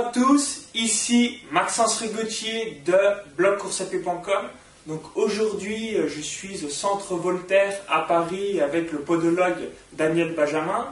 À 0.00 0.04
tous, 0.04 0.62
ici 0.74 1.40
Maxence 1.52 1.98
Rigotier 1.98 2.80
de 2.86 2.96
blogcoursapé.com. 3.36 4.48
Donc 4.86 5.02
aujourd'hui, 5.14 5.94
euh, 5.94 6.08
je 6.08 6.22
suis 6.22 6.64
au 6.64 6.70
centre 6.70 7.16
Voltaire 7.16 7.78
à 7.86 8.00
Paris 8.00 8.62
avec 8.62 8.92
le 8.92 9.00
podologue 9.00 9.68
Daniel 9.92 10.32
Benjamin. 10.34 10.86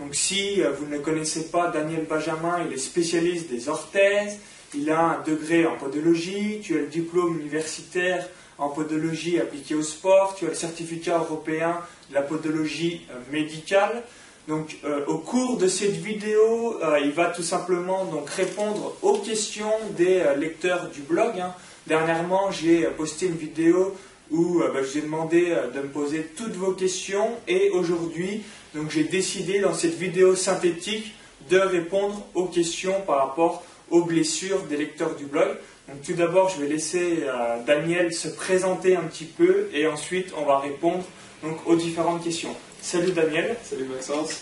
Donc 0.00 0.14
si 0.14 0.62
euh, 0.62 0.70
vous 0.70 0.86
ne 0.86 0.96
connaissez 0.96 1.50
pas 1.50 1.68
Daniel 1.68 2.06
Benjamin, 2.08 2.64
il 2.66 2.72
est 2.72 2.78
spécialiste 2.78 3.50
des 3.50 3.68
orthèses, 3.68 4.38
il 4.74 4.90
a 4.90 4.98
un 4.98 5.22
degré 5.22 5.66
en 5.66 5.76
podologie, 5.76 6.60
tu 6.62 6.78
as 6.78 6.80
le 6.80 6.86
diplôme 6.86 7.38
universitaire 7.38 8.26
en 8.56 8.70
podologie 8.70 9.38
appliquée 9.40 9.74
au 9.74 9.82
sport, 9.82 10.36
tu 10.36 10.46
as 10.46 10.48
le 10.48 10.54
certificat 10.54 11.18
européen 11.18 11.80
de 12.08 12.14
la 12.14 12.22
podologie 12.22 13.02
euh, 13.10 13.18
médicale. 13.30 14.04
Donc, 14.46 14.76
euh, 14.84 15.06
au 15.06 15.16
cours 15.16 15.56
de 15.56 15.66
cette 15.66 15.96
vidéo, 15.96 16.78
euh, 16.82 17.00
il 17.02 17.12
va 17.12 17.26
tout 17.26 17.42
simplement 17.42 18.04
donc 18.04 18.28
répondre 18.28 18.94
aux 19.00 19.18
questions 19.18 19.72
des 19.96 20.20
euh, 20.20 20.36
lecteurs 20.36 20.90
du 20.90 21.00
blog. 21.00 21.40
hein. 21.40 21.54
Dernièrement, 21.86 22.50
j'ai 22.50 22.82
posté 22.88 23.26
une 23.26 23.36
vidéo 23.36 23.96
où 24.30 24.58
bah, 24.58 24.82
je 24.82 24.88
vous 24.88 24.98
ai 24.98 25.02
demandé 25.02 25.54
de 25.74 25.80
me 25.80 25.88
poser 25.88 26.30
toutes 26.34 26.54
vos 26.54 26.72
questions 26.72 27.28
et 27.46 27.68
aujourd'hui, 27.70 28.42
j'ai 28.88 29.04
décidé 29.04 29.60
dans 29.60 29.74
cette 29.74 29.96
vidéo 29.98 30.34
synthétique 30.34 31.14
de 31.50 31.58
répondre 31.58 32.26
aux 32.34 32.46
questions 32.46 33.02
par 33.06 33.18
rapport 33.18 33.62
aux 33.90 34.02
blessures 34.02 34.62
des 34.62 34.78
lecteurs 34.78 35.14
du 35.14 35.26
blog. 35.26 35.58
Donc 35.88 36.00
tout 36.02 36.14
d'abord, 36.14 36.48
je 36.48 36.62
vais 36.62 36.68
laisser 36.68 37.18
Daniel 37.66 38.14
se 38.14 38.28
présenter 38.28 38.96
un 38.96 39.02
petit 39.02 39.26
peu 39.26 39.68
et 39.74 39.86
ensuite 39.86 40.32
on 40.38 40.46
va 40.46 40.58
répondre 40.58 41.04
donc 41.44 41.66
aux 41.66 41.76
différentes 41.76 42.22
questions. 42.24 42.54
Salut 42.80 43.12
Daniel. 43.12 43.56
Salut 43.62 43.84
Maxence. 43.84 44.40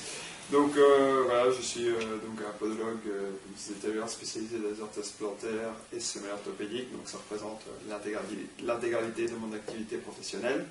Donc 0.50 0.76
euh, 0.76 1.22
voilà, 1.26 1.50
je 1.50 1.62
suis 1.62 1.88
euh, 1.88 1.94
donc 1.94 2.38
un 2.46 2.52
podologue, 2.58 2.98
euh, 3.08 3.30
comme 3.30 3.52
vous 3.56 3.74
tout 3.80 3.86
à 3.86 3.90
l'heure, 3.94 4.08
spécialisé 4.08 4.58
dans 4.58 4.68
les 4.68 4.80
orthèses 4.82 5.10
plantaires 5.10 5.72
et 5.94 6.00
semelles 6.00 6.32
orthopédiques. 6.32 6.92
Donc 6.92 7.02
ça 7.06 7.16
représente 7.18 7.62
l'intégralité- 7.88 8.48
l'intégralité 8.64 9.26
de 9.26 9.34
mon 9.36 9.52
activité 9.54 9.96
professionnelle. 9.96 10.66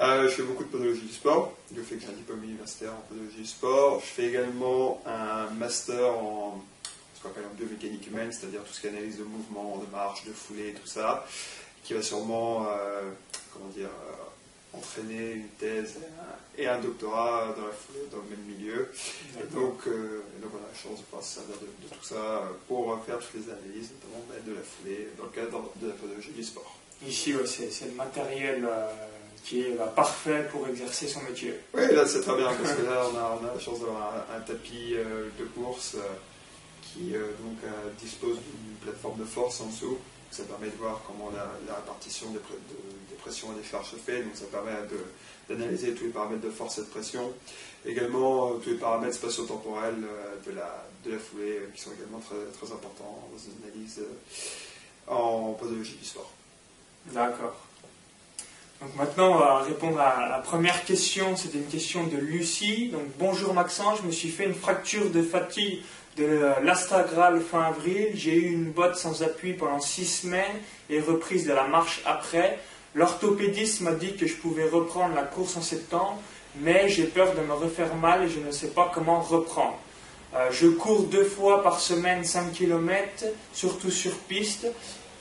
Euh, 0.00 0.24
je 0.24 0.28
fais 0.28 0.42
beaucoup 0.42 0.64
de 0.64 0.68
podologie 0.68 1.00
du 1.00 1.12
sport. 1.12 1.54
Je 1.74 1.80
fais 1.80 1.94
un 1.94 2.12
diplôme 2.12 2.44
universitaire 2.44 2.92
en 2.92 3.00
podologie 3.08 3.38
du 3.38 3.46
sport. 3.46 4.00
Je 4.00 4.06
fais 4.06 4.26
également 4.26 5.02
un 5.06 5.48
master 5.54 6.10
en 6.18 6.62
ce 7.14 7.22
qu'on 7.22 7.30
appelle 7.30 7.44
en 7.50 7.54
biomécanique 7.54 8.06
humaine, 8.08 8.30
c'est-à-dire 8.30 8.62
tout 8.64 8.74
ce 8.74 8.80
qui 8.82 8.88
est 8.88 8.90
analyse 8.90 9.16
de 9.16 9.24
mouvement, 9.24 9.82
de 9.84 9.90
marche, 9.90 10.24
de 10.26 10.32
foulée, 10.32 10.74
tout 10.74 10.86
ça, 10.86 11.26
qui 11.82 11.94
va 11.94 12.02
sûrement, 12.02 12.66
euh, 12.68 13.00
comment 13.54 13.70
dire, 13.70 13.86
euh, 13.88 14.12
entraîner 14.76 15.32
une 15.32 15.48
thèse 15.58 15.96
et 16.58 16.66
un, 16.66 16.78
doctorat 16.80 17.54
dans 17.56 17.66
la 17.66 17.72
foulée, 17.72 18.06
dans 18.10 18.18
le 18.18 18.36
même 18.36 18.46
milieu. 18.46 18.90
Et 19.38 19.54
donc, 19.54 19.86
euh, 19.86 20.22
et 20.36 20.42
donc 20.42 20.52
on 20.54 20.64
a 20.64 20.68
la 20.68 20.78
chance 20.78 20.98
de 20.98 21.04
pouvoir 21.04 21.22
se 21.22 21.34
servir 21.34 21.56
de, 21.56 21.66
de 21.66 21.94
tout 21.94 22.04
ça 22.04 22.50
pour 22.66 22.98
faire 23.04 23.18
toutes 23.18 23.34
les 23.34 23.52
analyses, 23.52 23.90
notamment 23.92 24.24
bah, 24.28 24.34
de 24.46 24.54
la 24.54 24.62
foulée, 24.62 25.08
dans 25.18 25.24
le 25.24 25.30
cadre 25.30 25.70
de 25.76 25.88
la 25.88 25.94
podologie 25.94 26.32
du 26.32 26.42
sport. 26.42 26.78
Ici, 27.06 27.34
ouais, 27.34 27.46
c'est 27.46 27.86
le 27.86 27.94
matériel 27.94 28.64
euh, 28.64 28.88
qui 29.44 29.62
est 29.62 29.72
bah, 29.72 29.92
parfait 29.94 30.48
pour 30.50 30.66
exercer 30.68 31.06
son 31.06 31.22
métier. 31.22 31.54
Oui, 31.74 31.82
là 31.92 32.06
c'est 32.06 32.22
très 32.22 32.36
bien 32.36 32.46
parce 32.46 32.74
que 32.74 32.82
là 32.82 33.04
on 33.12 33.16
a, 33.16 33.38
on 33.40 33.46
a 33.46 33.54
la 33.54 33.60
chance 33.60 33.80
d'avoir 33.80 34.14
un, 34.14 34.36
un 34.36 34.40
tapis 34.40 34.94
euh, 34.94 35.28
de 35.38 35.44
course 35.44 35.96
qui 36.82 37.12
donc 37.12 37.58
dispose 38.00 38.36
d'une 38.36 38.76
plateforme 38.80 39.18
de 39.18 39.24
force 39.26 39.60
en 39.60 39.66
dessous. 39.66 39.98
Ça 40.30 40.42
permet 40.44 40.68
de 40.68 40.76
voir 40.76 41.00
comment 41.06 41.30
la, 41.30 41.74
répartition 41.76 42.30
des, 42.30 42.38
pre- 42.38 42.60
de- 42.68 43.08
des 43.10 43.14
pressions 43.16 43.52
et 43.52 43.56
des 43.60 43.66
charges 43.66 43.90
se 43.90 43.96
fait. 43.96 44.22
Donc 44.22 44.34
ça 44.36 44.44
permet 44.46 44.72
d'analyser 45.48 45.94
tous 45.94 46.04
les 46.04 46.10
paramètres 46.10 46.42
de 46.42 46.50
force 46.50 46.78
et 46.78 46.82
de 46.82 46.86
pression. 46.86 47.32
Également 47.84 48.50
euh, 48.52 48.56
tous 48.58 48.70
les 48.70 48.76
paramètres 48.76 49.14
spatio-temporels 49.14 50.04
euh, 50.04 50.36
de, 50.44 51.10
la, 51.12 51.18
foulée 51.18 51.58
euh, 51.58 51.70
qui 51.74 51.80
sont 51.80 51.92
également 51.92 52.18
très, 52.18 52.36
très 52.58 52.72
importants 52.74 53.28
dans 53.32 53.38
une 53.38 53.62
analyse 53.64 54.00
en 55.06 55.52
podologie 55.52 55.96
du 55.96 56.04
sport. 56.04 56.30
D'accord. 57.06 57.65
Donc 58.80 58.94
maintenant, 58.96 59.32
on 59.32 59.38
va 59.38 59.58
répondre 59.60 59.98
à 59.98 60.28
la 60.28 60.38
première 60.38 60.84
question. 60.84 61.34
C'était 61.34 61.58
une 61.58 61.66
question 61.66 62.06
de 62.06 62.18
Lucie. 62.18 62.90
Donc 62.92 63.04
bonjour 63.18 63.54
Maxence, 63.54 64.00
je 64.02 64.06
me 64.06 64.12
suis 64.12 64.28
fait 64.28 64.44
une 64.44 64.54
fracture 64.54 65.10
de 65.10 65.22
fatigue 65.22 65.80
de 66.18 66.52
l'astagrale 66.62 67.40
fin 67.40 67.62
avril. 67.62 68.10
J'ai 68.14 68.34
eu 68.34 68.52
une 68.52 68.70
botte 68.70 68.96
sans 68.96 69.22
appui 69.22 69.54
pendant 69.54 69.80
six 69.80 70.04
semaines 70.04 70.60
et 70.90 71.00
reprise 71.00 71.46
de 71.46 71.54
la 71.54 71.66
marche 71.66 72.02
après. 72.04 72.58
L'orthopédiste 72.94 73.80
m'a 73.80 73.92
dit 73.92 74.14
que 74.14 74.26
je 74.26 74.34
pouvais 74.34 74.68
reprendre 74.68 75.14
la 75.14 75.22
course 75.22 75.56
en 75.56 75.62
septembre, 75.62 76.18
mais 76.56 76.88
j'ai 76.88 77.04
peur 77.04 77.34
de 77.34 77.40
me 77.40 77.54
refaire 77.54 77.94
mal 77.94 78.24
et 78.24 78.28
je 78.28 78.40
ne 78.40 78.50
sais 78.50 78.68
pas 78.68 78.90
comment 78.94 79.20
reprendre. 79.20 79.78
Euh, 80.34 80.48
je 80.50 80.66
cours 80.68 81.04
deux 81.04 81.24
fois 81.24 81.62
par 81.62 81.80
semaine 81.80 82.24
5 82.24 82.52
km, 82.52 83.24
surtout 83.54 83.90
sur 83.90 84.12
piste. 84.12 84.66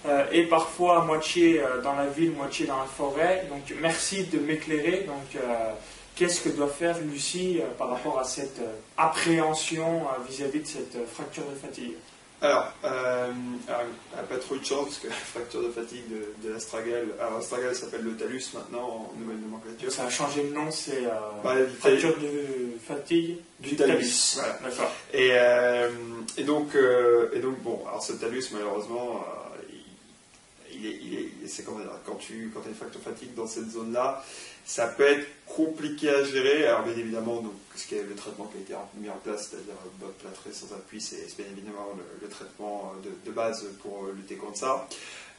Euh, 0.08 0.26
et 0.32 0.44
parfois 0.44 1.04
moitié 1.04 1.60
euh, 1.60 1.82
dans 1.82 1.96
la 1.96 2.06
ville, 2.06 2.32
moitié 2.32 2.68
dans 2.68 2.78
la 2.78 2.86
forêt. 2.86 3.48
Donc 3.50 3.74
merci 3.82 4.26
de 4.26 4.40
m'éclairer. 4.40 5.06
Donc 5.08 5.36
euh, 5.36 5.72
qu'est-ce 6.16 6.42
que 6.42 6.50
doit 6.50 6.68
faire 6.68 6.98
Lucie 7.00 7.60
par 7.78 7.90
rapport 7.90 8.20
à 8.20 8.24
cette 8.24 8.62
appréhension 8.98 10.04
vis-à-vis 10.30 10.60
de 10.62 10.68
cette 10.68 10.98
fracture 11.12 11.44
de 11.44 11.56
fatigue? 11.56 11.94
Alors, 12.42 12.74
euh, 12.84 13.32
alors, 13.68 13.82
elle 14.12 14.18
n'a 14.18 14.24
pas 14.24 14.38
trop 14.38 14.58
de 14.58 14.64
chance 14.64 14.86
parce 14.86 15.00
que 15.00 15.08
la 15.10 15.14
fracture 15.16 15.64
de 15.64 15.70
fatigue 15.72 16.04
de, 16.10 16.48
de 16.48 16.54
l'astragale, 16.54 17.08
alors 17.20 17.36
l'astragale 17.36 17.74
s'appelle 17.74 18.04
le 18.04 18.16
talus 18.16 18.44
maintenant 18.54 19.10
en 19.14 19.20
nouvelle 19.20 19.40
nomenclature. 19.40 19.92
Ça 19.92 20.06
a 20.06 20.10
changé 20.10 20.44
de 20.44 20.54
nom, 20.54 20.70
c'est 20.70 21.06
euh, 21.06 21.10
Bah, 21.44 21.56
fracture 21.80 22.16
de 22.18 22.78
fatigue 22.86 23.38
Du 23.60 23.76
talus, 23.76 24.36
voilà. 24.36 24.60
D'accord. 24.64 24.92
Et, 25.14 25.30
euh, 25.32 25.90
et 26.38 26.44
donc, 26.44 26.78
et 27.34 27.40
donc 27.40 27.60
bon, 27.62 27.82
alors 27.88 28.04
ce 28.04 28.14
talus 28.14 28.44
malheureusement, 28.52 29.24
il, 30.86 31.08
il 31.08 31.14
est, 31.20 31.30
il 31.40 31.46
est- 31.46 31.48
c'est 31.48 31.64
comment 31.64 31.80
quand 32.06 32.16
tu 32.16 32.52
quand 32.54 32.62
as 32.66 32.70
une 32.70 32.76
fracture 32.76 33.02
fatigue 33.02 33.34
dans 33.36 33.48
cette 33.48 33.70
zone-là, 33.72 34.24
ça 34.66 34.88
peut 34.88 35.04
être 35.04 35.28
compliqué 35.46 36.10
à 36.10 36.24
gérer. 36.24 36.66
Alors 36.68 36.84
bien 36.84 36.94
évidemment, 36.98 37.42
donc 37.42 37.54
ce 37.76 37.88
qui 37.88 37.96
est 37.96 38.04
le 38.04 38.16
traitement 38.16 38.46
qui 38.46 38.58
a 38.58 38.62
été 38.62 38.74
mis 39.00 39.10
en 39.10 39.18
place, 39.24 39.50
c'est-à-dire 39.50 39.76
botte 40.00 40.18
plâtrée 40.18 40.52
sans 40.54 40.74
appui, 40.76 41.00
c'est 41.02 41.28
bien 41.38 41.46
évidemment 41.52 41.88
le, 42.22 42.28
traitement 42.30 42.94
de, 43.04 43.12
de 43.30 43.32
base 43.36 43.66
pour 43.82 44.06
euh, 44.06 44.14
lutter 44.14 44.36
contre 44.36 44.58
ça. 44.58 44.88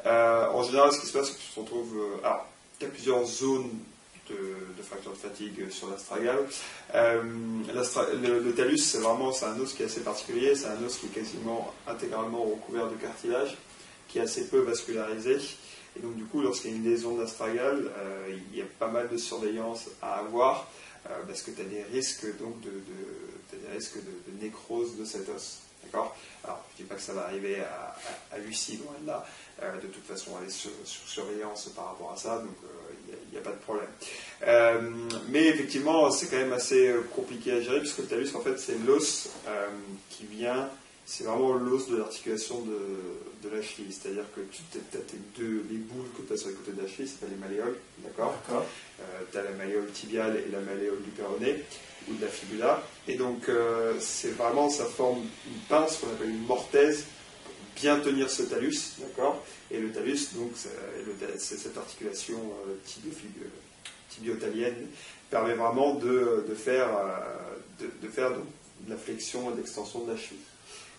Euh, 0.07 0.49
en 0.51 0.62
général, 0.62 0.93
ce 0.93 1.01
qui 1.01 1.07
se 1.07 1.12
passe, 1.12 1.29
c'est 1.29 1.34
que 1.34 1.41
tu 1.41 1.53
te 1.55 1.61
retrouves. 1.61 1.97
euh, 1.97 2.25
alors, 2.25 2.47
il 2.81 2.84
y 2.84 2.87
a 2.87 2.91
plusieurs 2.91 3.25
zones 3.25 3.71
de, 4.28 4.34
de 4.77 4.83
fracture 4.83 5.13
de 5.13 5.17
fatigue 5.17 5.71
sur 5.71 5.89
l'astragale. 5.89 6.39
Euh, 6.95 7.23
le, 8.23 8.41
le 8.41 8.77
c'est 8.77 8.99
vraiment 8.99 9.33
c'est 9.33 9.47
un 9.47 9.59
os 9.61 9.73
qui 9.73 9.83
est 9.83 9.87
assez 9.87 10.01
particulier. 10.01 10.55
C'est 10.55 10.67
un 10.67 10.83
os 10.84 10.97
qui 10.97 11.07
est 11.07 11.11
quasiment 11.11 11.73
intégralement 11.87 12.43
recouvert 12.45 12.89
de 12.89 12.97
cartilage, 12.97 13.57
qui 14.09 14.19
est 14.19 14.22
assez 14.22 14.47
peu 14.49 14.59
vascularisé. 14.61 15.37
Et 15.97 16.00
donc, 16.00 16.15
du 16.17 16.25
coup, 16.25 16.43
lorsqu'il 16.43 16.71
y 16.71 16.75
a 16.75 16.77
une 16.77 16.84
lésion 16.84 17.17
d'astragale, 17.17 17.91
euh, 17.99 18.37
il 18.53 18.59
y 18.59 18.62
a 18.62 18.67
pas 18.78 18.89
mal 18.89 19.09
de 19.09 19.17
surveillance 19.17 19.87
à 20.03 20.19
avoir 20.19 20.69
euh, 21.06 21.11
parce 21.27 21.41
que 21.43 21.50
tu 21.53 21.61
as 21.62 21.65
des 21.65 21.83
risques 21.84 22.27
donc 22.39 22.61
de, 22.61 22.71
de- 22.71 23.59
des 23.59 23.72
risques 23.75 23.97
de, 23.97 24.43
nécrose 24.45 24.97
de 24.99 25.05
cet 25.05 25.28
os. 25.31 25.59
D'accord? 25.84 26.15
Alors, 26.45 26.62
je 26.77 26.83
ne 26.83 26.84
dis 26.87 26.89
pas 26.91 26.97
que 26.97 27.00
ça 27.00 27.12
va 27.15 27.22
arriver 27.27 27.61
à, 27.61 27.97
à, 28.33 28.34
à 28.34 28.39
Lucie, 28.39 28.77
loin 28.78 28.95
de 29.00 29.06
là. 29.06 29.25
Euh, 29.62 29.81
de 29.81 29.87
toute 29.87 30.05
façon, 30.05 30.33
elle 30.43 30.49
est 30.49 30.50
sur, 30.53 30.71
sur 30.84 31.09
surveillance 31.09 31.71
par 31.75 31.86
rapport 31.86 32.13
à 32.13 32.16
ça, 32.16 32.39
donc 32.39 32.54
il 33.09 33.33
n'y 33.33 33.39
a, 33.39 33.41
pas 33.41 33.53
de 33.53 33.57
problème. 33.57 33.89
Mais 35.28 35.47
effectivement, 35.47 36.10
c'est 36.10 36.27
quand 36.27 36.36
même 36.36 36.53
assez 36.53 36.92
compliqué 37.15 37.53
à 37.53 37.60
gérer, 37.63 37.78
puisque 37.81 37.98
le 37.98 38.07
talus, 38.07 38.34
en 38.34 38.41
fait, 38.41 38.59
c'est 38.59 38.77
l'os 38.84 39.28
qui 40.10 40.27
vient, 40.27 40.69
c'est 41.07 41.25
vraiment 41.25 41.55
l'os 41.55 41.89
de 41.89 41.97
l'articulation 41.97 42.61
de, 42.63 43.49
de 43.49 43.55
la 43.55 43.63
cheville. 43.63 43.93
C'est-à-dire 43.93 44.25
que 44.35 44.41
tu 44.51 44.63
as 44.79 45.01
tes 45.01 45.17
deux, 45.39 45.65
les 45.71 45.77
boules 45.79 46.07
que 46.17 46.23
tu 46.27 46.33
as 46.33 46.37
sur 46.37 46.49
les 46.49 46.55
côtés 46.55 46.73
de 46.73 46.83
la 46.83 46.89
cheville, 46.89 47.07
c'est 47.09 47.21
pas 47.21 47.31
les 47.33 47.37
malléoles, 47.41 47.77
d'accord? 48.05 48.35
D'accord. 48.49 48.67
tu 49.31 49.39
as 49.39 49.43
la 49.43 49.53
malléole 49.53 49.91
tibiale 49.93 50.37
et 50.47 50.51
la 50.51 50.59
malléole 50.61 51.01
du 51.03 51.11
péroné 51.11 51.63
ou 52.11 52.15
de 52.15 52.23
la 52.23 52.29
fibula. 52.29 52.83
Et 53.07 53.15
donc, 53.15 53.49
euh, 53.49 53.95
c'est 54.01 54.31
vraiment, 54.31 54.69
ça 54.69 54.85
forme 54.85 55.21
une 55.47 55.61
pince 55.69 55.99
qu'on 55.99 56.09
appelle 56.09 56.31
une 56.31 56.45
mortaise 56.47 57.05
pour 57.45 57.55
bien 57.81 58.01
tenir 58.01 58.29
ce 58.29 58.43
talus, 58.43 58.97
d'accord? 58.99 59.43
Et 59.71 59.79
le 59.79 59.93
talus, 59.93 60.35
donc, 60.35 60.53
c'est 60.57 61.57
cette 61.57 61.77
articulation 61.77 62.39
euh, 62.67 62.75
tibio- 62.85 63.15
tibiotalienne, 64.11 64.87
permet 65.31 65.55
vraiment 65.55 65.95
de, 65.95 66.45
de 66.49 66.55
faire, 66.55 66.89
euh, 66.97 67.85
de, 67.85 68.07
de 68.07 68.13
faire 68.13 68.31
donc, 68.31 68.47
la 68.89 68.97
flexion 68.97 69.53
et 69.53 69.57
l'extension 69.57 70.05
de 70.05 70.11
la 70.13 70.17
cheville. 70.17 70.39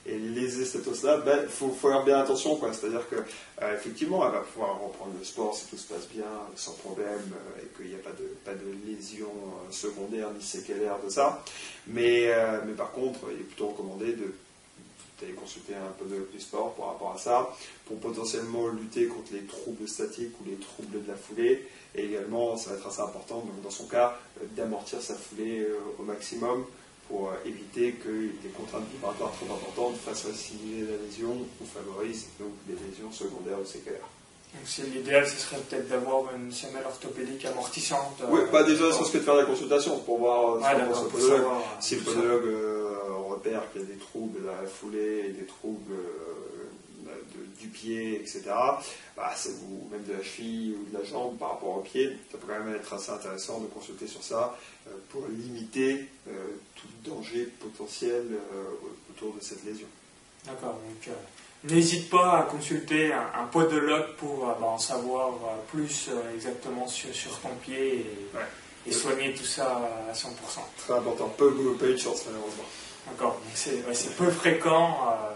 Et 0.08 0.18
léser 0.18 0.64
cet 0.64 0.88
os-là, 0.88 1.22
il 1.44 1.50
faut, 1.50 1.70
faire 1.70 2.04
bien 2.06 2.20
attention. 2.20 2.58
C'est-à-dire 2.72 3.08
que, 3.10 3.16
euh, 3.16 3.76
effectivement, 3.76 4.26
elle 4.26 4.32
va 4.32 4.40
pouvoir 4.40 4.80
reprendre 4.80 5.12
le 5.20 5.26
sport 5.26 5.54
si 5.54 5.66
tout 5.66 5.76
se 5.76 5.94
passe 5.94 6.08
bien, 6.08 6.24
sans 6.56 6.72
problème, 6.74 7.08
euh, 7.34 7.62
et 7.62 7.68
qu'il 7.76 7.90
n'y 7.90 7.96
a 7.96 8.04
pas 8.04 8.12
de, 8.12 8.24
pas 8.46 8.54
de 8.54 8.90
lésions 8.90 9.28
euh, 9.28 9.72
secondaires 9.72 10.32
ni 10.32 10.42
séquelaires 10.42 11.00
de 11.04 11.10
ça. 11.10 11.44
Mais, 11.88 12.28
euh, 12.28 12.62
mais 12.66 12.74
par 12.74 12.92
contre, 12.92 13.20
il 13.34 13.42
est 13.42 13.44
plutôt 13.44 13.68
recommandé 13.68 14.16
d'aller 14.16 15.34
consulter 15.34 15.76
un 15.76 15.92
peu 16.00 16.06
de, 16.06 16.26
du 16.32 16.40
sport 16.40 16.74
par 16.76 16.88
rapport 16.88 17.14
à 17.14 17.18
ça, 17.18 17.54
pour 17.86 17.98
potentiellement 18.00 18.70
lutter 18.70 19.08
contre 19.08 19.34
les 19.34 19.44
troubles 19.44 19.90
statiques 19.90 20.40
ou 20.40 20.50
les 20.50 20.56
troubles 20.56 21.04
de 21.04 21.08
la 21.10 21.18
foulée. 21.18 21.68
Et 21.96 22.06
également, 22.06 22.56
ça 22.56 22.70
va 22.70 22.78
être 22.78 22.88
assez 22.88 23.02
important, 23.02 23.44
dans 23.62 23.70
son 23.70 23.88
cas, 23.88 24.18
d'amortir 24.56 25.02
sa 25.02 25.16
foulée 25.16 25.68
au 26.00 26.04
maximum 26.04 26.66
pour 27.08 27.32
éviter 27.46 27.94
que 27.94 28.10
des 28.44 28.50
contraintes 28.50 28.86
vibratoires 28.92 29.32
trop 29.32 29.54
importantes 29.54 29.96
fassent 29.98 30.24
faciliter 30.24 30.92
la 30.92 30.98
lésion 31.06 31.32
ou 31.32 31.66
favorisent 31.66 32.28
donc 32.40 32.52
des 32.68 32.74
lésions 32.74 33.12
secondaires 33.12 33.60
ou 33.62 33.66
séquelaires. 33.66 34.10
Donc 34.54 34.94
l'idéal, 34.94 35.28
ce 35.28 35.38
serait 35.38 35.58
peut-être 35.58 35.90
d'avoir 35.90 36.24
une 36.36 36.52
semelle 36.52 36.86
orthopédique 36.86 37.46
amortissante. 37.46 38.22
oui, 38.30 38.42
pas 38.52 38.64
déjà, 38.64 38.92
ce 38.92 39.04
serait 39.04 39.20
de 39.20 39.24
faire 39.24 39.36
la 39.36 39.46
consultation 39.46 40.00
pour 40.00 40.20
voir 40.20 40.58
si 41.80 41.96
le 41.96 42.02
podologue 42.02 42.56
repère 43.30 43.72
qu'il 43.72 43.82
y 43.82 43.84
a 43.84 43.88
des 43.88 43.98
troubles 43.98 44.50
à 44.50 44.62
la 44.62 44.68
foulée, 44.68 45.36
des 45.38 45.46
troubles 45.46 45.96
du 47.60 47.68
pied, 47.68 48.16
etc., 48.16 48.42
bah, 49.16 49.34
ou 49.64 49.90
même 49.90 50.04
de 50.04 50.14
la 50.14 50.24
cheville 50.24 50.76
ou 50.76 50.92
de 50.92 50.98
la 50.98 51.04
jambe 51.04 51.38
par 51.38 51.52
rapport 51.52 51.78
au 51.78 51.82
pied, 51.82 52.18
ça 52.32 52.38
peut 52.38 52.48
quand 52.48 52.64
même 52.64 52.76
être 52.76 52.94
assez 52.94 53.12
intéressant 53.12 53.60
de 53.60 53.68
consulter 53.68 54.08
sur 54.08 54.24
ça 54.24 54.56
euh, 54.88 54.92
pour 55.10 55.26
limiter 55.28 56.08
euh, 56.28 56.32
tout 56.76 56.88
danger 57.10 57.46
potentiel 57.60 58.26
euh, 58.32 58.64
autour 59.10 59.34
de 59.34 59.42
cette 59.42 59.64
lésion. 59.66 59.88
D'accord, 60.46 60.80
donc 60.88 61.16
n'hésite 61.70 62.10
pas 62.10 62.40
à 62.40 62.44
consulter 62.44 63.12
un, 63.12 63.46
podologue 63.52 64.16
pour 64.18 64.46
bah, 64.46 64.58
en 64.62 64.78
savoir 64.78 65.34
plus 65.72 66.10
exactement 66.34 66.88
sur, 66.88 67.10
ton 67.40 67.56
pied 67.62 68.06
et, 68.86 68.92
soigner 68.92 69.34
tout 69.34 69.44
ça 69.44 69.82
à 70.10 70.14
100%. 70.14 70.28
Très 70.78 70.94
important, 70.94 71.28
peu, 71.38 71.52
pas 71.78 71.88
eu 71.88 71.94
de 71.94 71.98
chance 71.98 72.24
malheureusement. 72.28 72.64
D'accord, 73.10 73.34
donc 73.34 73.94
c'est 73.94 74.16
peu 74.16 74.30
fréquent. 74.30 75.00
Euh, 75.10 75.34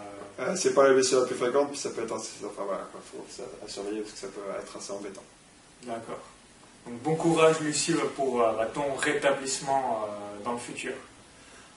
c'est 0.55 0.73
pas 0.73 0.87
la 0.87 0.93
blessure 0.93 1.21
la 1.21 1.27
plus 1.27 1.35
fréquente, 1.35 1.69
puis 1.69 1.79
ça 1.79 1.89
peut 1.89 2.03
être 2.03 2.13
assez, 2.13 2.45
enfin 2.45 2.63
voilà, 2.65 2.87
faut 3.11 3.25
surveiller 3.67 4.01
parce 4.01 4.13
que 4.13 4.19
ça 4.19 4.27
peut 4.27 4.41
être 4.59 4.77
assez 4.77 4.91
embêtant. 4.91 5.23
D'accord. 5.85 6.19
Donc 6.85 7.01
bon 7.03 7.15
courage 7.15 7.59
Lucie 7.59 7.93
pour 8.15 8.41
euh, 8.41 8.65
ton 8.73 8.95
rétablissement 8.95 10.05
euh, 10.05 10.43
dans 10.43 10.53
le 10.53 10.57
futur. 10.57 10.93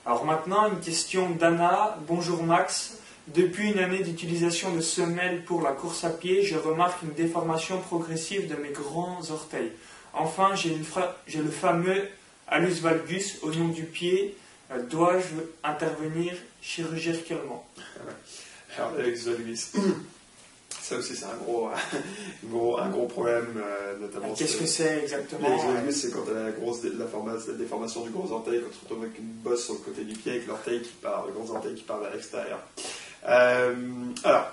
Alors 0.05 0.25
maintenant 0.25 0.67
une 0.67 0.79
question 0.79 1.29
d'Anna. 1.29 1.97
Bonjour 2.07 2.43
Max. 2.43 2.97
Depuis 3.27 3.71
une 3.71 3.79
année 3.79 4.03
d'utilisation 4.03 4.73
de 4.73 4.81
semelles 4.81 5.43
pour 5.43 5.63
la 5.63 5.71
course 5.71 6.03
à 6.03 6.11
pied, 6.11 6.43
je 6.43 6.55
remarque 6.57 7.01
une 7.01 7.13
déformation 7.13 7.79
progressive 7.81 8.47
de 8.47 8.55
mes 8.55 8.69
grands 8.69 9.19
orteils. 9.31 9.71
Enfin, 10.13 10.53
j'ai, 10.55 10.75
le 10.75 11.49
fameux 11.49 12.07
alus 12.47 12.81
valgus 12.81 13.39
au 13.41 13.51
nom 13.51 13.69
du 13.69 13.83
pied. 13.83 14.37
Dois-je 14.89 15.25
intervenir 15.63 16.33
chirurgicalement? 16.61 17.67
alors, 18.77 18.93
Alex 18.99 19.23
Valgus. 19.23 19.71
Ça 20.81 20.97
aussi, 20.97 21.15
c'est 21.15 21.25
un 21.25 21.37
gros, 22.51 22.77
un 22.77 22.89
gros 22.89 23.07
problème, 23.07 23.47
euh, 23.57 23.97
notamment. 23.99 24.33
Qu'est-ce 24.33 24.57
que 24.57 24.65
c'est 24.65 24.99
exactement 25.03 25.49
L'Alex 25.73 26.01
c'est 26.01 26.11
quand 26.11 26.25
la, 26.31 26.51
grosse, 26.51 26.83
la, 26.83 27.53
déformation 27.53 28.03
du 28.03 28.11
gros 28.11 28.31
orteil, 28.31 28.61
quand 28.61 28.67
on 28.69 28.73
se 28.73 28.79
retrouve 28.81 29.03
avec 29.03 29.17
une 29.17 29.25
bosse 29.25 29.65
sur 29.65 29.73
le 29.73 29.79
côté 29.79 30.03
du 30.03 30.13
pied, 30.13 30.33
avec 30.33 30.47
l'orteil 30.47 30.81
qui 30.81 30.93
part, 31.01 31.25
le 31.25 31.33
gros 31.33 31.55
orteil 31.55 31.73
qui 31.73 31.83
part 31.83 31.99
vers 32.01 32.13
l'extérieur. 32.13 32.59
Euh, 33.27 33.73
alors, 34.23 34.51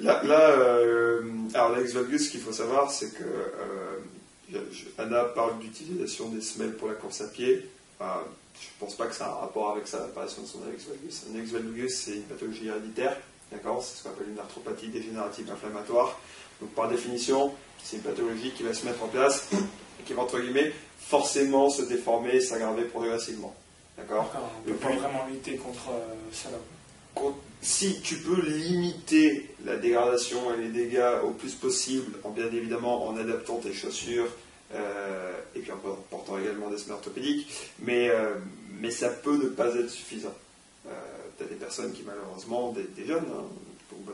là, 0.00 0.22
là 0.24 0.50
euh, 0.50 1.22
alors 1.54 1.74
ce 1.78 2.28
qu'il 2.28 2.40
faut 2.40 2.52
savoir, 2.52 2.90
c'est 2.90 3.14
que 3.14 4.58
Anna 4.98 5.24
parle 5.24 5.58
d'utilisation 5.60 6.28
des 6.28 6.42
semelles 6.42 6.74
pour 6.74 6.88
la 6.88 6.94
course 6.94 7.22
à 7.22 7.28
pied. 7.28 7.66
Je 8.60 8.66
ne 8.66 8.86
pense 8.86 8.96
pas 8.96 9.06
que 9.06 9.14
ça 9.14 9.26
a 9.26 9.30
un 9.30 9.40
rapport 9.40 9.70
avec 9.70 9.86
ça, 9.86 10.00
l'apparition 10.00 10.42
de 10.42 10.46
son 10.46 10.62
Alex 10.66 10.84
valgus. 10.84 11.52
Valgus, 11.52 11.94
c'est 11.94 12.16
une 12.16 12.22
pathologie 12.22 12.68
héréditaire, 12.68 13.16
d'accord 13.50 13.82
C'est 13.82 13.98
ce 13.98 14.02
qu'on 14.02 14.10
appelle 14.10 14.30
une 14.30 14.38
arthropathie 14.38 14.88
dégénérative 14.88 15.50
inflammatoire. 15.50 16.18
Donc, 16.60 16.70
par 16.70 16.88
définition, 16.88 17.52
c'est 17.82 17.96
une 17.96 18.02
pathologie 18.02 18.50
qui 18.52 18.62
va 18.62 18.74
se 18.74 18.86
mettre 18.86 19.02
en 19.02 19.08
place 19.08 19.48
et 19.52 20.02
qui 20.04 20.14
va, 20.14 20.22
entre 20.22 20.40
guillemets, 20.40 20.72
forcément 20.98 21.70
se 21.70 21.82
déformer, 21.82 22.40
s'aggraver 22.40 22.84
progressivement. 22.84 23.54
D'accord 23.96 24.30
On 24.34 24.68
ne 24.68 24.74
peut 24.74 24.80
pas 24.80 24.92
vraiment 24.92 25.26
lutter 25.30 25.56
contre 25.56 25.90
euh, 25.90 26.14
ça 26.32 26.50
si 27.62 28.00
tu 28.00 28.16
peux 28.16 28.40
limiter 28.42 29.48
la 29.64 29.76
dégradation 29.76 30.54
et 30.54 30.62
les 30.62 30.68
dégâts 30.68 31.20
au 31.24 31.30
plus 31.30 31.54
possible, 31.54 32.12
en 32.22 32.30
bien 32.30 32.46
évidemment 32.46 33.08
en 33.08 33.16
adaptant 33.16 33.56
tes 33.56 33.72
chaussures, 33.72 34.28
euh, 34.74 35.32
et 35.54 35.60
puis 35.60 35.70
en 35.70 35.76
portant 35.76 36.38
également 36.38 36.68
des 36.70 36.78
semelles 36.78 36.96
orthopédiques, 36.96 37.70
mais, 37.80 38.10
euh, 38.10 38.34
mais 38.80 38.90
ça 38.90 39.08
peut 39.08 39.36
ne 39.36 39.48
pas 39.48 39.74
être 39.74 39.90
suffisant. 39.90 40.34
Euh, 40.86 40.90
tu 41.38 41.44
as 41.44 41.46
des 41.46 41.54
personnes 41.54 41.92
qui 41.92 42.02
malheureusement, 42.04 42.72
des, 42.72 43.06
jeunes, 43.06 43.24
hein, 43.32 43.44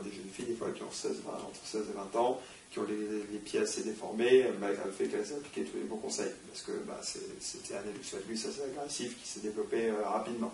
des 0.03 0.11
jeunes 0.11 0.29
filles 0.31 0.45
des 0.45 0.55
fois 0.55 0.69
qui 0.75 0.83
ont 0.83 0.91
16, 0.91 1.23
entre 1.27 1.65
16 1.65 1.81
et 1.89 2.15
20 2.15 2.19
ans, 2.19 2.39
qui 2.71 2.79
ont 2.79 2.85
les, 2.87 3.37
pieds 3.39 3.61
assez 3.61 3.81
déformés, 3.81 4.45
malgré 4.59 4.83
le 4.85 4.91
fait 4.91 5.05
qu'elles 5.05 5.21
aient 5.21 5.37
appliqué 5.37 5.63
tous 5.63 5.77
les 5.77 5.83
bons 5.83 5.97
conseils, 5.97 6.31
parce 6.49 6.63
que 6.63 6.71
bah, 6.87 6.99
c'était 7.01 7.75
un 7.75 7.79
abus 7.79 8.33
assez 8.33 8.61
agressif 8.63 9.17
qui 9.21 9.27
s'est 9.27 9.41
développé 9.41 9.91
rapidement. 10.05 10.53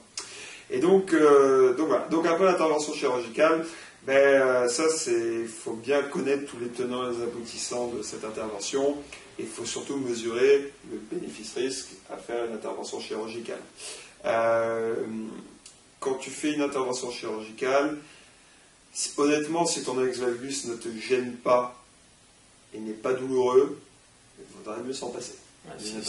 Et 0.69 0.79
donc, 0.79 1.11
donc 1.11 1.87
voilà, 1.87 2.07
donc 2.09 2.25
après 2.25 2.45
l'intervention 2.45 2.93
chirurgicale, 2.93 3.65
ben, 4.05 4.67
ça 4.69 4.83
il 5.07 5.47
faut 5.47 5.73
bien 5.73 6.03
connaître 6.03 6.51
tous 6.51 6.59
les 6.59 6.69
tenants 6.69 7.09
et 7.09 7.15
les 7.15 7.23
aboutissants 7.23 7.87
de 7.87 8.01
cette 8.01 8.23
intervention 8.23 8.97
il 9.39 9.47
faut 9.47 9.65
surtout 9.65 9.97
mesurer 9.97 10.73
le 10.91 10.97
bénéfice-risque 11.11 11.89
à 12.11 12.17
faire 12.17 12.45
une 12.45 12.53
intervention 12.53 12.99
chirurgicale. 12.99 13.61
Euh, 14.25 14.95
quand 15.99 16.15
tu 16.15 16.29
fais 16.29 16.53
une 16.53 16.61
intervention 16.61 17.09
chirurgicale, 17.11 17.97
honnêtement, 19.17 19.65
si 19.65 19.83
ton 19.83 20.05
ex 20.05 20.19
valgus 20.19 20.65
ne 20.65 20.75
te 20.75 20.89
gêne 20.89 21.33
pas 21.33 21.81
et 22.73 22.79
n'est 22.79 22.91
pas 22.91 23.13
douloureux, 23.13 23.79
il 24.39 24.45
vaudrait 24.57 24.83
mieux 24.83 24.93
s'en 24.93 25.09
passer. 25.09 25.35
si, 25.77 26.01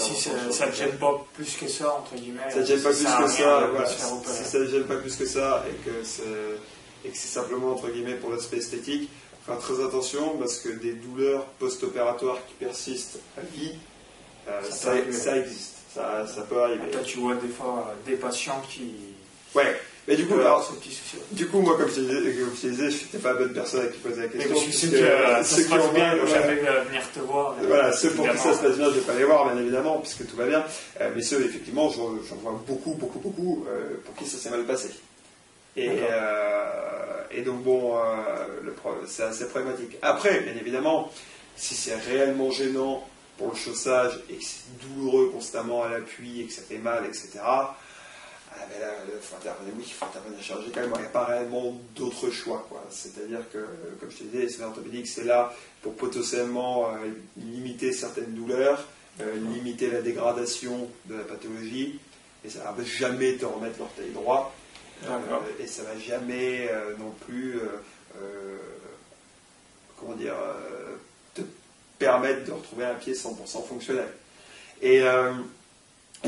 ça 0.52 0.66
ne 0.66 0.72
gêne 0.72 0.98
pas 0.98 1.24
plus 1.34 1.56
que 1.56 1.68
ça, 1.68 1.94
entre 1.94 2.16
guillemets, 2.16 2.50
ça 2.50 2.60
ne 2.60 2.64
gêne 2.64 2.82
pas 2.82 2.90
plus 2.90 3.04
que 3.04 3.04
ça, 3.04 3.28
si 4.26 4.44
ça 4.44 4.58
ne 4.58 4.66
gêne 4.66 4.84
pas 4.84 4.96
plus 4.96 5.16
que 5.16 5.26
ça 5.26 5.64
et 5.68 5.88
que 5.88 6.04
c'est 6.04 7.28
simplement 7.28 7.72
entre 7.72 7.90
guillemets 7.90 8.16
pour 8.16 8.30
l'aspect 8.30 8.58
esthétique, 8.58 9.08
faire 9.46 9.58
très 9.58 9.84
attention 9.84 10.36
parce 10.38 10.58
que 10.58 10.68
des 10.68 10.92
douleurs 10.92 11.44
post-opératoires 11.58 12.38
qui 12.46 12.54
persistent 12.54 13.18
à 13.36 13.40
vie, 13.40 13.74
euh, 14.48 14.60
ça, 14.70 14.96
existe, 15.36 15.76
ça, 15.94 16.26
ça, 16.26 16.42
peut 16.42 16.62
arriver. 16.62 16.82
Tu 17.04 17.18
vois 17.18 17.34
des 17.34 17.48
fois 17.48 17.94
des 18.06 18.16
patients 18.16 18.62
qui. 18.68 18.92
Ouais, 19.54 19.76
mais 20.08 20.16
du 20.16 20.26
coup, 20.26 20.34
alors, 20.34 20.72
du 21.32 21.46
coup, 21.46 21.60
moi, 21.60 21.76
comme 21.76 21.88
je 21.88 21.96
te 21.96 22.66
disais, 22.66 22.90
je 22.90 23.04
n'étais 23.04 23.18
pas 23.18 23.32
la 23.32 23.38
bonne 23.40 23.52
personne 23.52 23.84
à 23.84 23.88
qui 23.88 23.98
poser 23.98 24.22
la 24.22 24.28
question. 24.28 24.54
Mais 24.54 24.66
je 24.66 24.76
suis 24.76 24.90
que, 24.90 24.96
euh, 24.96 25.42
ça 25.42 25.56
se 25.56 25.68
passe 25.68 25.92
bien, 25.92 26.14
ils 26.16 26.30
jamais 26.30 26.54
venir 26.54 27.02
te 27.12 27.20
voir. 27.20 27.56
Voilà, 27.66 27.92
ceux 27.92 28.10
pour 28.10 28.28
qui 28.28 28.38
ça 28.38 28.54
se 28.54 28.62
passe 28.62 28.76
bien, 28.76 28.86
je 28.86 28.90
ne 28.90 29.00
vais 29.00 29.00
pas 29.00 29.14
les 29.14 29.24
voir, 29.24 29.52
bien 29.52 29.60
évidemment, 29.60 29.98
puisque 29.98 30.26
tout 30.26 30.36
va 30.36 30.46
bien. 30.46 30.64
Euh, 31.00 31.10
mais 31.14 31.22
ceux, 31.22 31.44
effectivement, 31.44 31.90
j'en 31.90 32.36
vois 32.36 32.60
beaucoup, 32.66 32.94
beaucoup, 32.94 33.18
beaucoup, 33.18 33.66
pour 34.04 34.14
qui 34.16 34.26
ça 34.26 34.38
s'est 34.38 34.50
mal 34.50 34.64
passé. 34.64 34.90
Et, 35.82 35.90
et 37.30 37.42
donc, 37.42 37.62
bon, 37.62 37.96
euh, 37.96 39.06
c'est 39.06 39.22
assez 39.22 39.48
problématique. 39.48 39.96
Après, 40.02 40.40
bien 40.40 40.54
évidemment, 40.54 41.10
si 41.56 41.74
c'est 41.74 41.94
réellement 41.94 42.50
gênant 42.50 43.06
pour 43.38 43.50
le 43.50 43.56
chaussage 43.56 44.20
et 44.28 44.34
que 44.34 44.44
c'est 44.44 44.78
douloureux 44.82 45.30
constamment 45.30 45.84
à 45.84 45.88
l'appui 45.88 46.40
et 46.40 46.46
que 46.46 46.52
ça 46.52 46.62
fait 46.62 46.78
mal, 46.78 47.06
etc., 47.06 47.38
ah, 48.52 48.66
ben 48.68 48.80
là, 48.80 48.92
il 49.06 49.20
faut 49.22 49.36
intervenir, 49.36 49.72
oui, 49.76 49.84
il 49.86 49.92
faut 49.92 50.04
intervenir 50.04 50.42
chirurgicalement. 50.42 50.96
Il 50.96 51.02
n'y 51.02 51.06
a 51.06 51.10
pas 51.10 51.24
réellement 51.24 51.80
d'autre 51.94 52.30
choix. 52.30 52.68
C'est-à-dire 52.90 53.48
que, 53.52 53.64
comme 54.00 54.10
je 54.10 54.18
te 54.18 54.24
disais, 54.24 54.44
les 54.44 54.62
orthopédiques, 54.62 55.06
c'est 55.06 55.24
là 55.24 55.54
pour 55.82 55.94
potentiellement 55.94 56.88
euh, 56.88 57.10
limiter 57.36 57.92
certaines 57.92 58.34
douleurs, 58.34 58.84
euh, 59.20 59.36
limiter 59.36 59.88
la 59.88 60.02
dégradation 60.02 60.88
de 61.06 61.14
la 61.14 61.24
pathologie, 61.24 62.00
et 62.44 62.50
ça 62.50 62.58
ne 62.72 62.76
va 62.76 62.84
jamais 62.84 63.36
te 63.36 63.46
remettre 63.46 63.78
l'orteil 63.78 64.10
droit. 64.10 64.52
Et 65.58 65.66
ça 65.66 65.82
va 65.82 65.98
jamais 65.98 66.70
non 66.98 67.10
plus 67.26 67.58
euh, 68.16 68.56
comment 69.98 70.14
dire, 70.14 70.34
euh, 70.34 70.96
te 71.34 71.42
permettre 71.98 72.46
de 72.46 72.52
retrouver 72.52 72.86
un 72.86 72.94
pied 72.94 73.12
100% 73.12 73.66
fonctionnel. 73.66 74.08
Et, 74.82 75.02
euh, 75.02 75.32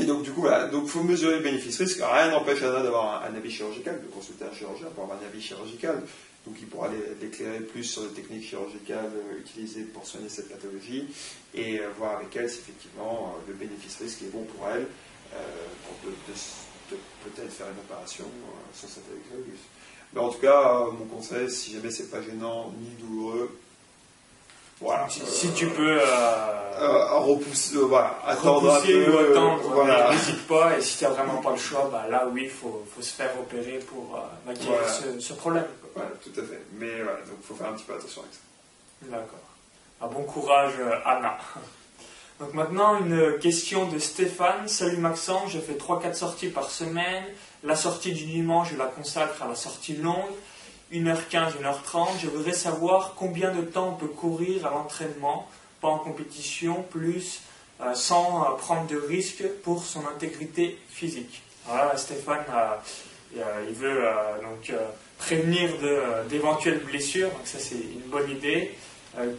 donc, 0.05 0.23
du 0.23 0.31
coup, 0.31 0.41
voilà. 0.41 0.67
Donc, 0.67 0.87
faut 0.87 1.03
mesurer 1.03 1.37
le 1.37 1.43
bénéfice-risque. 1.43 1.99
Rien 2.01 2.31
n'empêche 2.31 2.61
d'avoir 2.61 3.23
un, 3.23 3.35
avis 3.35 3.51
chirurgical, 3.51 4.01
de 4.01 4.07
consulter 4.07 4.45
un 4.45 4.55
chirurgien 4.55 4.87
pour 4.93 5.03
avoir 5.03 5.19
un 5.19 5.25
avis 5.25 5.41
chirurgical. 5.41 6.01
Donc, 6.45 6.55
il 6.59 6.67
pourra 6.67 6.89
l'éclairer 7.21 7.59
plus 7.59 7.83
sur 7.83 8.03
les 8.03 8.09
techniques 8.09 8.47
chirurgicales 8.47 9.11
utilisées 9.39 9.83
pour 9.83 10.05
soigner 10.05 10.29
cette 10.29 10.49
pathologie 10.49 11.05
et 11.55 11.79
voir 11.97 12.17
avec 12.17 12.35
elle 12.35 12.49
si 12.49 12.59
effectivement 12.59 13.37
le 13.47 13.53
bénéfice-risque 13.53 14.23
est 14.23 14.31
bon 14.33 14.43
pour 14.43 14.67
elle 14.67 14.85
pour 15.31 16.11
peut-être 17.23 17.51
faire 17.51 17.67
une 17.67 17.79
opération 17.79 18.25
sur 18.73 18.89
cette 18.89 19.03
valgus. 19.31 19.59
Mais 20.13 20.21
en 20.21 20.29
tout 20.29 20.39
cas, 20.39 20.75
euh, 20.75 20.91
mon 20.91 21.05
conseil, 21.05 21.49
si 21.49 21.73
jamais 21.73 21.89
c'est 21.89 22.09
pas 22.09 22.21
gênant 22.21 22.71
ni 22.79 22.89
douloureux, 23.03 23.57
voilà. 24.79 25.07
Si, 25.09 25.51
tu 25.53 25.67
peux 25.67 26.01
euh, 26.01 26.05
euh, 26.05 27.19
repousser, 27.19 27.77
voilà, 27.77 28.19
attendre 28.25 28.73
un 28.73 28.81
peu, 28.81 29.31
attendre, 29.31 29.61
voilà. 29.69 30.11
n'hésite 30.11 30.45
pas. 30.45 30.77
Et 30.77 30.81
si 30.81 30.97
tu 30.97 31.03
n'as 31.05 31.11
vraiment 31.11 31.41
pas 31.41 31.51
le 31.51 31.57
choix, 31.57 31.89
bah, 31.89 32.05
là 32.09 32.27
oui, 32.29 32.43
il 32.45 32.49
faut, 32.49 32.83
faut, 32.93 33.01
se 33.01 33.13
faire 33.13 33.31
opérer 33.39 33.79
pour 33.79 34.19
maquiller 34.45 34.75
ce, 34.87 35.19
ce, 35.21 35.33
problème. 35.33 35.65
Voilà, 35.95 36.09
tout 36.21 36.37
à 36.37 36.43
fait. 36.43 36.61
Mais 36.73 37.01
voilà, 37.01 37.19
donc 37.19 37.37
il 37.39 37.45
faut 37.45 37.55
faire 37.55 37.69
un 37.69 37.73
petit 37.73 37.85
peu 37.85 37.93
attention 37.93 38.23
avec 38.23 38.33
ça. 38.33 38.39
D'accord. 39.03 39.39
Un 40.01 40.07
bon 40.07 40.23
courage, 40.23 40.73
Anna. 41.05 41.37
Donc 42.43 42.55
maintenant, 42.55 42.99
une 42.99 43.39
question 43.39 43.87
de 43.87 43.99
Stéphane. 43.99 44.67
Salut 44.67 44.97
Maxence, 44.97 45.51
je 45.53 45.59
fais 45.59 45.75
3-4 45.75 46.13
sorties 46.13 46.49
par 46.49 46.69
semaine. 46.69 47.23
La 47.63 47.77
sortie 47.77 48.11
du 48.11 48.25
dimanche, 48.25 48.71
je 48.73 48.77
la 48.77 48.87
consacre 48.87 49.41
à 49.43 49.47
la 49.47 49.55
sortie 49.55 49.95
longue. 49.95 50.33
1h15, 50.91 51.53
1h30. 51.61 52.19
Je 52.21 52.27
voudrais 52.27 52.51
savoir 52.51 53.13
combien 53.15 53.53
de 53.53 53.61
temps 53.61 53.91
on 53.91 53.93
peut 53.93 54.11
courir 54.13 54.65
à 54.65 54.71
l'entraînement, 54.71 55.47
pas 55.79 55.87
en 55.87 55.99
compétition, 55.99 56.83
plus 56.91 57.43
euh, 57.79 57.93
sans 57.93 58.41
euh, 58.43 58.57
prendre 58.57 58.87
de 58.87 58.97
risques 58.97 59.47
pour 59.63 59.85
son 59.85 60.05
intégrité 60.05 60.77
physique. 60.89 61.43
Stéphane, 61.95 62.43
euh, 63.37 63.41
il 63.69 63.73
veut 63.73 64.03
donc 64.41 64.77
prévenir 65.17 65.69
d'éventuelles 66.27 66.79
blessures, 66.79 67.29
donc 67.29 67.45
ça 67.45 67.57
c'est 67.57 67.75
une 67.75 68.09
bonne 68.11 68.29
idée. 68.29 68.75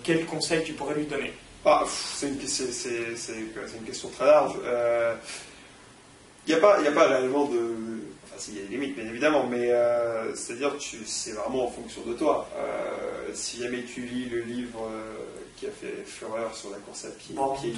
quel 0.03 0.25
conseil 0.25 0.65
tu 0.65 0.73
pourrais 0.73 0.95
lui 0.95 1.05
donner? 1.05 1.35
Ah, 1.65 1.85
C'est 1.87 2.29
une, 2.29 2.35
une, 2.35 3.85
question 3.87 4.09
très 4.09 4.27
large. 4.27 4.55
Il 6.47 6.55
n'y 6.55 6.55
a, 6.55 6.61
pas, 6.61 6.79
a 6.79 6.93
pas 6.93 7.09
réellement 7.09 7.47
de. 7.47 7.75
Enfin, 8.27 8.37
il 8.49 8.59
y 8.59 8.59
a 8.59 8.63
des 8.63 8.77
limites, 8.77 8.97
bien 8.97 9.07
évidemment, 9.07 9.47
mais 9.47 9.71
c'est-à-dire 10.35 10.73
c'est 11.07 11.33
vraiment 11.33 11.67
en 11.67 11.71
fonction 11.71 12.03
de 12.07 12.15
toi. 12.15 12.49
si 13.33 13.63
jamais 13.63 13.83
tu 13.83 14.03
lis 14.03 14.29
le 14.29 14.41
livre 14.41 14.91
qui 15.57 15.67
a 15.67 15.71
fait 15.71 16.05
fureur 16.05 16.55
sur 16.55 16.71
la 16.71 16.79
course 16.79 17.05
à 17.05 17.11
pied, 17.11 17.35
qui 17.61 17.69
est 17.69 17.75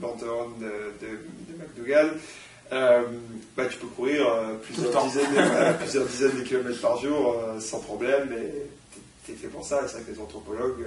Banteron 0.00 0.50
de, 0.60 0.66
de, 1.00 1.12
de, 1.48 1.58
McDougall. 1.58 2.18
Euh, 2.70 3.02
bah, 3.56 3.64
tu 3.66 3.78
peux 3.78 3.86
courir 3.86 4.26
euh, 4.26 4.54
plusieurs, 4.62 5.04
dizaines 5.04 5.34
de, 5.34 5.76
plusieurs 5.78 6.04
dizaines 6.04 6.38
de 6.38 6.42
kilomètres 6.42 6.82
par 6.82 6.98
jour 6.98 7.34
euh, 7.34 7.60
sans 7.60 7.80
problème, 7.80 8.30
et 8.32 8.66
tu 9.24 9.32
es 9.32 9.34
fait 9.34 9.48
pour 9.48 9.64
ça. 9.64 9.82
Et 9.84 9.88
c'est 9.88 9.94
vrai 9.94 10.02
que 10.02 10.10
les 10.12 10.20
anthropologues 10.20 10.86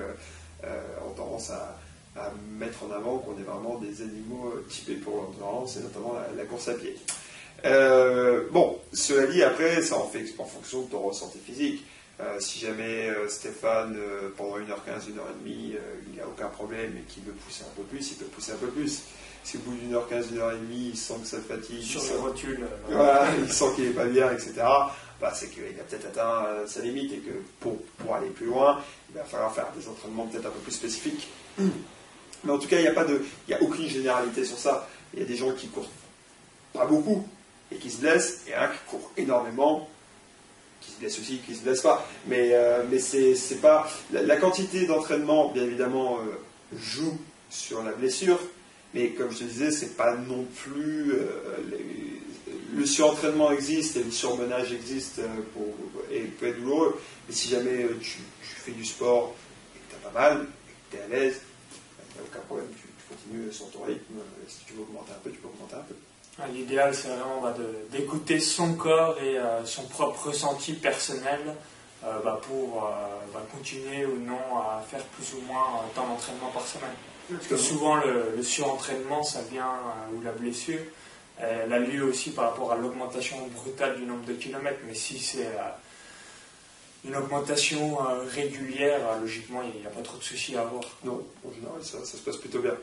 ont 1.06 1.13
tendance 1.15 1.51
à, 1.51 1.80
à, 2.15 2.32
mettre 2.58 2.84
en 2.84 2.91
avant 2.91 3.18
qu'on 3.20 3.38
est 3.38 3.44
vraiment 3.44 3.77
des 3.77 4.01
animaux 4.01 4.53
typés 4.70 4.96
pour 4.96 5.18
l'endurance, 5.18 5.77
et 5.77 5.82
notamment 5.82 6.15
la, 6.36 6.44
course 6.46 6.68
à 6.68 6.74
pied. 6.74 6.96
bon, 8.51 8.80
cela 8.94 9.27
dit, 9.27 9.44
après, 9.44 9.82
ça 9.82 9.98
en 9.98 10.08
fait 10.08 10.25
en 10.38 10.46
fonction 10.46 10.82
de 10.82 10.88
ton 10.89 11.00
ressenti 11.00 11.39
physique. 11.39 11.84
Euh, 12.22 12.39
si 12.39 12.60
jamais 12.60 13.10
euh, 13.10 13.27
Stéphane, 13.27 13.96
euh, 13.98 14.30
pendant 14.38 14.60
1h15, 14.60 15.10
1h30, 15.10 15.46
il 15.46 16.18
n'a 16.18 16.27
aucun 16.27 16.48
problème 16.48 16.91
et 16.98 17.01
qu'il 17.12 17.24
veut 17.24 17.32
pousser 17.32 17.63
un 17.63 17.75
peu 17.75 17.82
plus, 17.84 18.12
il 18.12 18.18
peut 18.18 18.25
pousser 18.25 18.51
un 18.51 18.58
peu 18.58 18.68
plus. 18.68 19.01
Si 19.44 19.58
au 19.58 19.62
bout 19.62 19.75
d'une 19.75 19.96
heure 19.96 20.08
15, 20.08 20.32
une 20.32 20.38
heure 20.38 20.51
et 20.51 20.58
demie, 20.58 20.89
il 20.94 20.98
sent 20.98 21.15
que 21.22 21.27
ça 21.27 21.38
fatigue, 21.39 21.82
sur 21.82 22.03
les 22.03 22.20
rotules, 22.20 22.68
il 23.39 23.51
sent 23.51 23.65
qu'il 23.75 23.86
n'est 23.86 23.91
pas 23.91 24.06
bien, 24.06 24.32
etc. 24.32 24.53
Bah, 25.22 25.32
c'est 25.36 25.50
qu'il 25.50 25.63
a 25.80 25.84
peut-être 25.84 26.08
atteint 26.08 26.48
sa 26.66 26.82
limite 26.82 27.13
et 27.13 27.18
que 27.18 27.32
pour, 27.60 27.78
pour, 28.00 28.16
aller 28.16 28.30
plus 28.30 28.48
loin, 28.48 28.82
il 29.10 29.16
va 29.16 29.24
falloir 29.24 29.54
faire 29.54 29.68
des 29.78 29.88
entraînements 29.88 30.25
peut-être 30.25 30.48
un 30.48 30.50
peu 30.50 30.60
plus 30.60 30.72
spécifiques. 30.72 31.28
Mais 32.44 32.51
en 32.51 32.58
tout 32.58 32.68
cas, 32.68 32.78
il 32.78 32.82
n'y 32.82 32.88
a, 32.88 32.94
pas 32.94 33.06
de, 33.06 33.22
il 33.48 33.54
a 33.54 33.62
aucune 33.62 33.88
généralité 33.88 34.44
sur 34.44 34.58
ça. 34.58 34.90
Il 35.13 35.20
y 35.20 35.24
a 35.24 35.25
des 35.25 35.36
gens 35.36 35.51
qui 35.54 35.68
courent 35.68 35.90
pas 36.74 36.86
beaucoup 36.86 37.28
et 37.72 37.75
qui 37.75 37.92
se 37.92 38.01
blessent, 38.01 38.42
et 38.48 38.56
un 38.56 38.68
qui 38.68 38.80
court 38.88 39.12
énormément 39.16 39.88
qui 40.82 40.92
se 40.92 41.00
blesse 41.00 41.20
aussi, 41.20 41.38
qui 41.46 41.56
se 41.56 41.62
blesse 41.62 41.82
pas. 41.82 42.06
Mais, 42.28 42.50
euh, 42.54 42.84
mais 42.90 43.00
c'est 43.00 43.62
pas. 43.62 43.88
La, 44.12 44.38
quantité 44.38 44.86
d'entraînement, 44.88 45.50
bien 45.50 45.63
évidemment, 45.63 46.18
euh, 46.18 46.78
joue 46.78 47.20
sur 47.50 47.84
la 47.84 47.92
blessure, 47.92 48.40
mais 48.94 49.10
comme 49.10 49.32
je 49.32 49.40
te 49.40 49.44
disais, 49.44 49.72
c'est 49.72 49.96
pas 49.96 50.16
non 50.16 50.46
plus. 50.63 51.13
Euh, 52.74 52.78
le 52.78 52.86
surentraînement 52.86 53.51
existe 53.51 53.98
et 53.98 54.04
le 54.04 54.12
surmenage 54.12 54.74
existe 54.74 55.22
pour, 55.54 55.74
et 56.12 56.22
peut 56.22 56.48
être 56.48 56.60
douloureux, 56.60 57.01
mais 57.28 57.34
si 57.34 57.50
jamais 57.50 57.88
tu, 58.01 58.20
fais 58.42 58.72
du 58.72 58.86
sport 58.86 59.34
et 59.75 59.80
que 59.80 59.90
tu 59.90 59.96
as 59.96 60.10
pas 60.10 60.20
mal, 60.20 60.48
et 60.68 60.96
que 60.96 60.98
tu 60.98 61.01
es 61.01 61.06
à 61.06 61.08
l'aise, 61.08 61.42
il 61.72 62.13
n'y 62.13 62.20
a 62.20 62.30
aucun 62.30 62.46
problème, 62.46 62.68
tu, 62.75 62.84
tu 62.84 63.16
continues 63.16 63.51
sur 63.51 63.70
ton 63.72 63.84
rythme. 63.84 64.16
Si 64.48 64.66
tu 64.66 64.74
veux 64.74 64.82
augmenter 64.82 65.12
un 65.12 65.20
peu, 65.24 65.32
tu 65.32 65.38
peux 65.38 65.48
augmenter 65.48 65.75
un 65.75 65.86
peu. 65.88 65.96
Ah, 66.40 66.48
l'idéal, 66.48 66.96
c'est 66.96 67.10
vraiment 67.10 67.42
bah, 67.42 67.54
d'écouter 67.92 68.40
son 68.40 68.74
corps 68.74 69.18
et 69.22 69.38
euh, 69.38 69.66
son 69.66 69.84
propre 69.84 70.28
ressenti 70.28 70.74
personnel 70.74 71.40
euh, 72.06 72.20
bah, 72.24 72.40
pour 72.48 72.86
euh, 72.86 72.90
bah, 73.34 73.42
continuer 73.51 74.06
ou 74.06 74.18
non 74.18 74.58
à 74.58 74.82
faire 74.90 75.04
plus 75.04 75.36
ou 75.36 75.42
moins 75.46 75.66
tant 75.94 76.08
d'entraînement 76.08 76.50
par 76.54 76.66
semaine. 76.66 76.90
Parce 77.30 77.48
que 77.48 77.58
souvent, 77.58 77.96
le, 77.96 78.42
surentraînement, 78.42 79.24
ça 79.24 79.42
vient, 79.51 79.74
ou 80.13 80.22
la 80.22 80.32
blessure, 80.32 80.80
elle 81.39 81.73
a 81.73 81.79
lieu 81.79 82.03
aussi 82.03 82.31
par 82.31 82.51
rapport 82.51 82.71
à 82.71 82.75
l'augmentation 82.75 83.38
brutale 83.47 83.97
du 83.97 84.05
nombre 84.05 84.25
de 84.25 84.33
kilomètres. 84.33 84.79
Mais 84.88 84.93
si 84.93 85.19
c'est 85.19 85.47
une 87.03 87.15
augmentation 87.15 87.97
régulière, 88.27 89.00
logiquement, 89.19 89.61
il 89.63 89.81
n'y 89.81 89.88
a 89.88 89.89
pas 89.89 90.01
trop 90.01 90.17
de 90.17 90.23
soucis 90.23 90.55
à 90.55 90.61
avoir. 90.61 90.83
Non, 91.03 91.25
en 91.47 91.53
général, 91.53 91.83
ça 91.83 92.05
se 92.05 92.17
passe 92.17 92.38
plutôt 92.38 92.59
bien. 92.59 92.75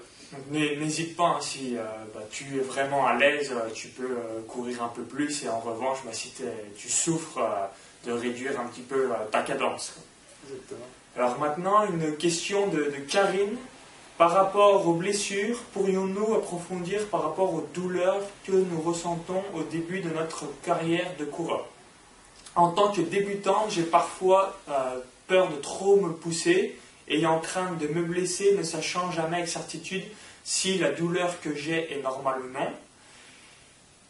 N'hésite 0.50 1.16
pas, 1.16 1.36
hein, 1.36 1.40
si 1.40 1.76
euh, 1.76 1.82
bah, 2.14 2.20
tu 2.30 2.44
es 2.56 2.60
vraiment 2.60 3.06
à 3.06 3.14
l'aise, 3.14 3.50
euh, 3.52 3.70
tu 3.72 3.88
peux 3.88 4.04
euh, 4.04 4.40
courir 4.46 4.82
un 4.82 4.88
peu 4.88 5.02
plus 5.02 5.42
et 5.44 5.48
en 5.48 5.58
revanche, 5.58 5.98
bah, 6.04 6.12
si 6.12 6.32
tu 6.76 6.88
souffres, 6.88 7.40
de 8.04 8.12
réduire 8.12 8.60
un 8.60 8.66
petit 8.66 8.82
peu 8.82 9.08
ta 9.32 9.42
cadence. 9.42 9.94
Alors 11.16 11.38
maintenant, 11.38 11.84
une 11.86 12.16
question 12.16 12.68
de, 12.68 12.92
Karine. 13.08 13.56
Par 14.18 14.32
rapport 14.32 14.84
aux 14.88 14.94
blessures, 14.94 15.60
pourrions-nous 15.72 16.34
approfondir 16.34 17.06
par 17.06 17.22
rapport 17.22 17.54
aux 17.54 17.64
douleurs 17.72 18.20
que 18.44 18.50
nous 18.50 18.80
ressentons 18.80 19.44
au 19.54 19.62
début 19.62 20.00
de 20.00 20.10
notre 20.10 20.46
carrière 20.64 21.12
de 21.20 21.25
coureur? 21.25 21.64
En 22.56 22.70
tant 22.70 22.90
que 22.90 23.00
débutant, 23.00 23.66
j'ai 23.70 23.84
parfois 23.84 24.58
peur 25.28 25.48
de 25.50 25.56
trop 25.56 26.00
me 26.00 26.12
pousser 26.12 26.76
ayant 27.06 27.38
crainte 27.38 27.78
de 27.78 27.87
me 27.87 28.02
blesser, 28.02 28.56
ne 28.58 28.64
sachant 28.64 29.12
jamais 29.12 29.37
avec 29.37 29.48
certitude 29.48 30.02
si 30.42 30.78
la 30.78 30.90
douleur 30.90 31.40
que 31.40 31.54
j'ai 31.54 31.92
est 31.92 32.02
normale 32.02 32.40
ou 32.40 32.52
non. 32.52 32.72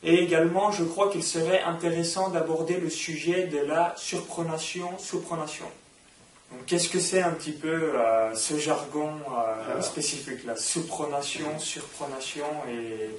Et 0.02 0.14
également, 0.22 0.72
je 0.72 0.84
crois 0.84 1.10
qu'il 1.10 1.22
serait 1.22 1.60
intéressant 1.60 2.30
d'aborder 2.30 2.78
le 2.78 2.88
sujet 2.88 3.46
de 3.46 3.58
la 3.58 3.92
surpronation. 3.98 4.88
Qu'est-ce 6.66 6.88
que 6.88 6.98
c'est 6.98 7.22
un 7.22 7.30
petit 7.30 7.52
peu 7.52 7.94
euh, 7.94 8.34
ce 8.34 8.58
jargon 8.58 9.10
euh, 9.30 9.80
spécifique, 9.82 10.44
la 10.46 10.56
sous-pronation, 10.56 11.58
surpronation 11.58 12.46
et 12.70 13.10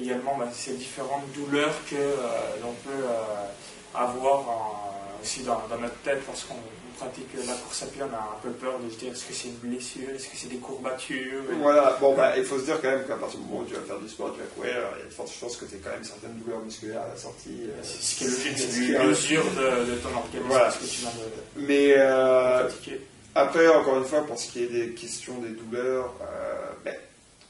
également 0.00 0.36
bah, 0.38 0.48
ces 0.52 0.74
différentes 0.74 1.30
douleurs 1.32 1.74
que 1.90 1.96
euh, 1.96 2.16
l'on 2.62 2.72
peut 2.84 3.06
avoir 3.94 4.44
aussi 5.26 5.42
dans, 5.42 5.60
dans, 5.68 5.78
notre 5.78 5.98
tête 5.98 6.22
lorsqu'on 6.26 6.54
pratique 6.98 7.26
la 7.34 7.54
course 7.54 7.82
à 7.82 7.86
pied, 7.86 8.02
on 8.02 8.14
a 8.14 8.18
un 8.18 8.40
peu 8.40 8.50
peur 8.50 8.78
de 8.78 8.88
se 8.88 8.96
dire 8.96 9.12
est-ce 9.12 9.24
que 9.24 9.34
c'est 9.34 9.48
une 9.48 9.70
blessure, 9.70 10.08
est-ce 10.14 10.28
que 10.28 10.36
c'est 10.36 10.48
des 10.48 10.58
courbatures? 10.58 11.42
Voilà, 11.60 11.96
bon, 12.00 12.14
bah, 12.14 12.38
il 12.38 12.44
faut 12.44 12.58
se 12.58 12.64
dire 12.64 12.80
quand 12.80 12.90
même 12.90 13.04
qu'à 13.06 13.16
partir 13.16 13.40
du 13.40 13.46
moment 13.46 13.60
où 13.60 13.64
tu 13.64 13.74
vas 13.74 13.80
faire 13.80 13.98
du 13.98 14.08
sport, 14.08 14.32
tu 14.34 14.40
vas 14.40 14.46
courir, 14.46 14.74
il 14.96 15.00
y 15.00 15.02
a 15.02 15.06
de 15.06 15.12
fortes 15.12 15.32
chances 15.32 15.56
que 15.56 15.64
tu 15.64 15.74
aies 15.74 15.80
quand 15.82 15.90
même 15.90 16.04
certaines 16.04 16.36
douleurs 16.38 16.60
musculaires 16.60 17.02
à 17.02 17.08
la 17.08 17.16
sortie. 17.16 17.64
Euh, 17.64 17.82
c'est 17.82 18.02
ce 18.02 18.16
qui 18.16 18.24
est 18.24 18.28
logique, 18.28 18.58
c'est 18.58 18.78
une 18.78 19.08
mesure 19.08 19.44
de, 19.44 19.90
de, 19.90 19.96
ton 19.96 20.16
organisme, 20.16 20.48
voilà. 20.48 20.70
ce 20.70 20.78
que 20.78 20.84
tu 20.84 21.00
viens 21.00 21.10
de, 21.10 21.66
Mais, 21.66 21.94
euh, 21.98 22.60
pratiquer. 22.64 23.00
Après, 23.34 23.68
encore 23.68 23.98
une 23.98 24.04
fois, 24.04 24.24
pour 24.24 24.38
ce 24.38 24.50
qui 24.50 24.62
est 24.62 24.68
des 24.68 24.90
questions 24.90 25.38
des 25.40 25.50
douleurs, 25.50 26.14
euh, 26.22 26.70
ben, 26.84 26.94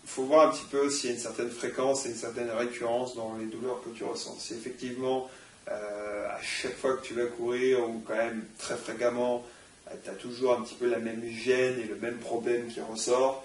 il 0.02 0.08
faut 0.08 0.24
voir 0.24 0.48
un 0.48 0.50
petit 0.50 0.66
peu 0.68 0.88
s'il 0.90 1.10
y 1.10 1.12
a 1.12 1.16
une 1.16 1.22
certaine 1.22 1.50
fréquence 1.50 2.06
et 2.06 2.08
une 2.08 2.16
certaine 2.16 2.50
récurrence 2.50 3.14
dans 3.14 3.36
les 3.38 3.46
douleurs 3.46 3.80
que 3.84 3.90
tu 3.90 4.02
ressens. 4.02 4.36
Si 4.40 4.54
effectivement 4.54 5.28
euh, 5.70 6.28
à 6.28 6.40
chaque 6.42 6.76
fois 6.76 6.96
que 6.96 7.02
tu 7.02 7.14
vas 7.14 7.26
courir, 7.26 7.88
ou 7.88 8.02
quand 8.06 8.16
même 8.16 8.44
très 8.58 8.76
fréquemment, 8.76 9.44
euh, 9.88 9.94
tu 10.02 10.10
as 10.10 10.14
toujours 10.14 10.54
un 10.54 10.62
petit 10.62 10.76
peu 10.76 10.88
la 10.88 10.98
même 10.98 11.24
gêne 11.26 11.80
et 11.80 11.84
le 11.84 11.96
même 11.96 12.18
problème 12.18 12.68
qui 12.68 12.80
ressort, 12.80 13.44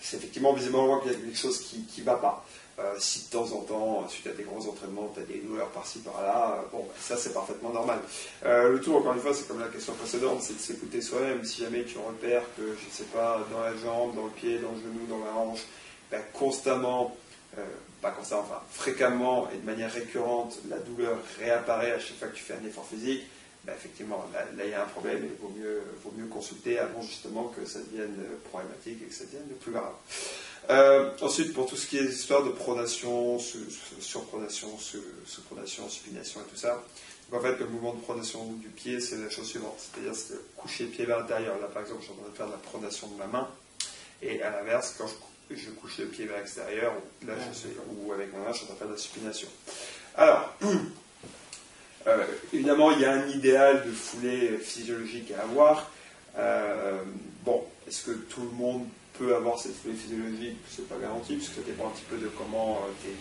c'est 0.00 0.16
effectivement 0.16 0.52
visiblement 0.52 0.98
qu'il 1.00 1.12
y 1.12 1.14
a 1.14 1.18
quelque 1.18 1.36
chose 1.36 1.60
qui 1.60 2.00
ne 2.00 2.04
va 2.04 2.16
pas. 2.16 2.46
Euh, 2.78 2.94
si 2.98 3.24
de 3.26 3.30
temps 3.32 3.52
en 3.52 3.62
temps, 3.62 4.08
suite 4.08 4.28
à 4.28 4.30
des 4.30 4.44
gros 4.44 4.66
entraînements, 4.68 5.10
tu 5.12 5.20
as 5.20 5.24
des 5.24 5.40
douleurs 5.40 5.68
par-ci 5.70 5.98
par-là, 5.98 6.64
bon, 6.70 6.78
bah, 6.78 6.94
ça 6.98 7.16
c'est 7.16 7.34
parfaitement 7.34 7.70
normal. 7.70 7.98
le 8.44 8.80
tout, 8.80 8.94
encore 8.94 9.12
une 9.14 9.20
fois, 9.20 9.34
c'est 9.34 9.48
comme 9.48 9.60
la 9.60 9.66
question 9.66 9.92
précédente, 9.94 10.40
c'est 10.40 10.54
de 10.54 10.60
s'écouter 10.60 11.02
soi-même. 11.02 11.44
Si 11.44 11.62
jamais 11.62 11.82
tu 11.82 11.98
repères 11.98 12.44
que, 12.56 12.62
je 12.62 12.86
ne 12.86 12.92
sais 12.92 13.10
pas, 13.12 13.44
dans 13.52 13.60
la 13.60 13.76
jambe, 13.76 14.14
dans 14.14 14.26
le 14.26 14.30
pied, 14.30 14.58
dans 14.58 14.70
le 14.70 14.78
genou, 14.78 15.06
dans 15.08 15.24
la 15.24 15.32
hanche, 15.32 15.64
bah, 16.10 16.18
constamment, 16.32 17.16
pas 18.00 18.10
constamment, 18.10 18.42
enfin 18.42 18.62
fréquemment 18.70 19.48
et 19.52 19.56
de 19.58 19.66
manière 19.66 19.92
récurrente, 19.92 20.58
la 20.68 20.78
douleur 20.78 21.18
réapparaît 21.38 21.92
à 21.92 21.98
chaque 21.98 22.16
fois 22.16 22.28
que 22.28 22.36
tu 22.36 22.42
fais 22.42 22.54
un 22.54 22.66
effort 22.66 22.86
physique, 22.86 23.24
bah, 23.64 23.72
effectivement, 23.76 24.24
là, 24.32 24.64
il 24.64 24.70
y 24.70 24.74
a 24.74 24.82
un 24.82 24.86
problème 24.86 25.24
et 25.24 25.28
il 25.28 25.40
vaut 25.40 25.52
mieux, 25.54 25.82
vaut 26.02 26.12
mieux 26.16 26.26
consulter 26.26 26.78
avant 26.78 27.02
justement 27.02 27.48
que 27.48 27.66
ça 27.66 27.80
devienne 27.80 28.14
problématique 28.50 29.02
et 29.02 29.06
que 29.06 29.14
ça 29.14 29.24
devienne 29.24 29.48
plus 29.60 29.72
grave. 29.72 29.92
Euh, 30.70 31.10
ensuite, 31.20 31.52
pour 31.52 31.66
tout 31.66 31.76
ce 31.76 31.86
qui 31.86 31.98
est 31.98 32.04
histoire 32.04 32.44
de 32.44 32.50
pronation, 32.50 33.38
surpronation, 33.38 34.68
sous-pronation, 34.78 35.88
supination 35.88 36.40
et 36.40 36.44
tout 36.44 36.56
ça, 36.56 36.82
en 37.30 37.40
fait, 37.40 37.58
le 37.58 37.66
mouvement 37.66 37.94
de 37.94 38.00
pronation 38.00 38.52
du 38.52 38.68
pied, 38.68 39.00
c'est 39.00 39.16
la 39.16 39.28
chose 39.28 39.46
suivante, 39.46 39.76
c'est-à-dire 39.78 40.18
coucher 40.56 40.84
le 40.84 40.90
pied 40.90 41.04
vers 41.04 41.18
l'intérieur. 41.18 41.58
Là, 41.58 41.66
par 41.66 41.82
exemple, 41.82 42.00
je 42.00 42.06
suis 42.06 42.14
en 42.14 42.22
train 42.22 42.30
de 42.30 42.36
faire 42.36 42.46
de 42.46 42.52
la 42.52 42.58
pronation 42.58 43.06
de 43.08 43.16
ma 43.16 43.26
main, 43.26 43.48
et 44.22 44.42
à 44.42 44.50
l'inverse, 44.50 44.94
quand 44.96 45.06
je 45.06 45.14
je 45.50 45.70
couche 45.70 45.98
le 45.98 46.06
pied 46.06 46.26
vers 46.26 46.38
l'extérieur, 46.38 46.92
là, 47.26 47.34
je 47.52 47.68
ou 47.96 48.12
avec 48.12 48.32
ma 48.32 48.40
main, 48.40 48.52
je 48.52 48.58
suis 48.58 48.64
en 48.64 48.66
train 48.66 48.74
de 48.74 48.78
faire 48.78 48.88
de 48.88 48.92
la 48.92 48.98
supination. 48.98 49.48
Alors, 50.16 50.54
euh, 52.06 52.24
évidemment, 52.52 52.92
il 52.92 53.00
y 53.00 53.04
a 53.04 53.12
un 53.12 53.28
idéal 53.28 53.84
de 53.86 53.92
foulée 53.92 54.58
physiologique 54.58 55.32
à 55.32 55.42
avoir. 55.42 55.90
Euh, 56.36 57.02
bon, 57.44 57.64
est-ce 57.86 58.04
que 58.04 58.12
tout 58.12 58.42
le 58.42 58.50
monde 58.50 58.86
peut 59.18 59.34
avoir 59.34 59.58
cette 59.58 59.74
foulée 59.74 59.94
physiologique, 59.94 60.58
c'est 60.70 60.88
pas 60.88 60.98
garanti, 61.00 61.34
puisque 61.36 61.54
ça 61.54 61.62
dépend 61.66 61.88
un 61.88 61.90
petit 61.90 62.04
peu 62.08 62.18
de 62.18 62.28
comment 62.28 62.80
tu 63.02 63.08
es, 63.08 63.14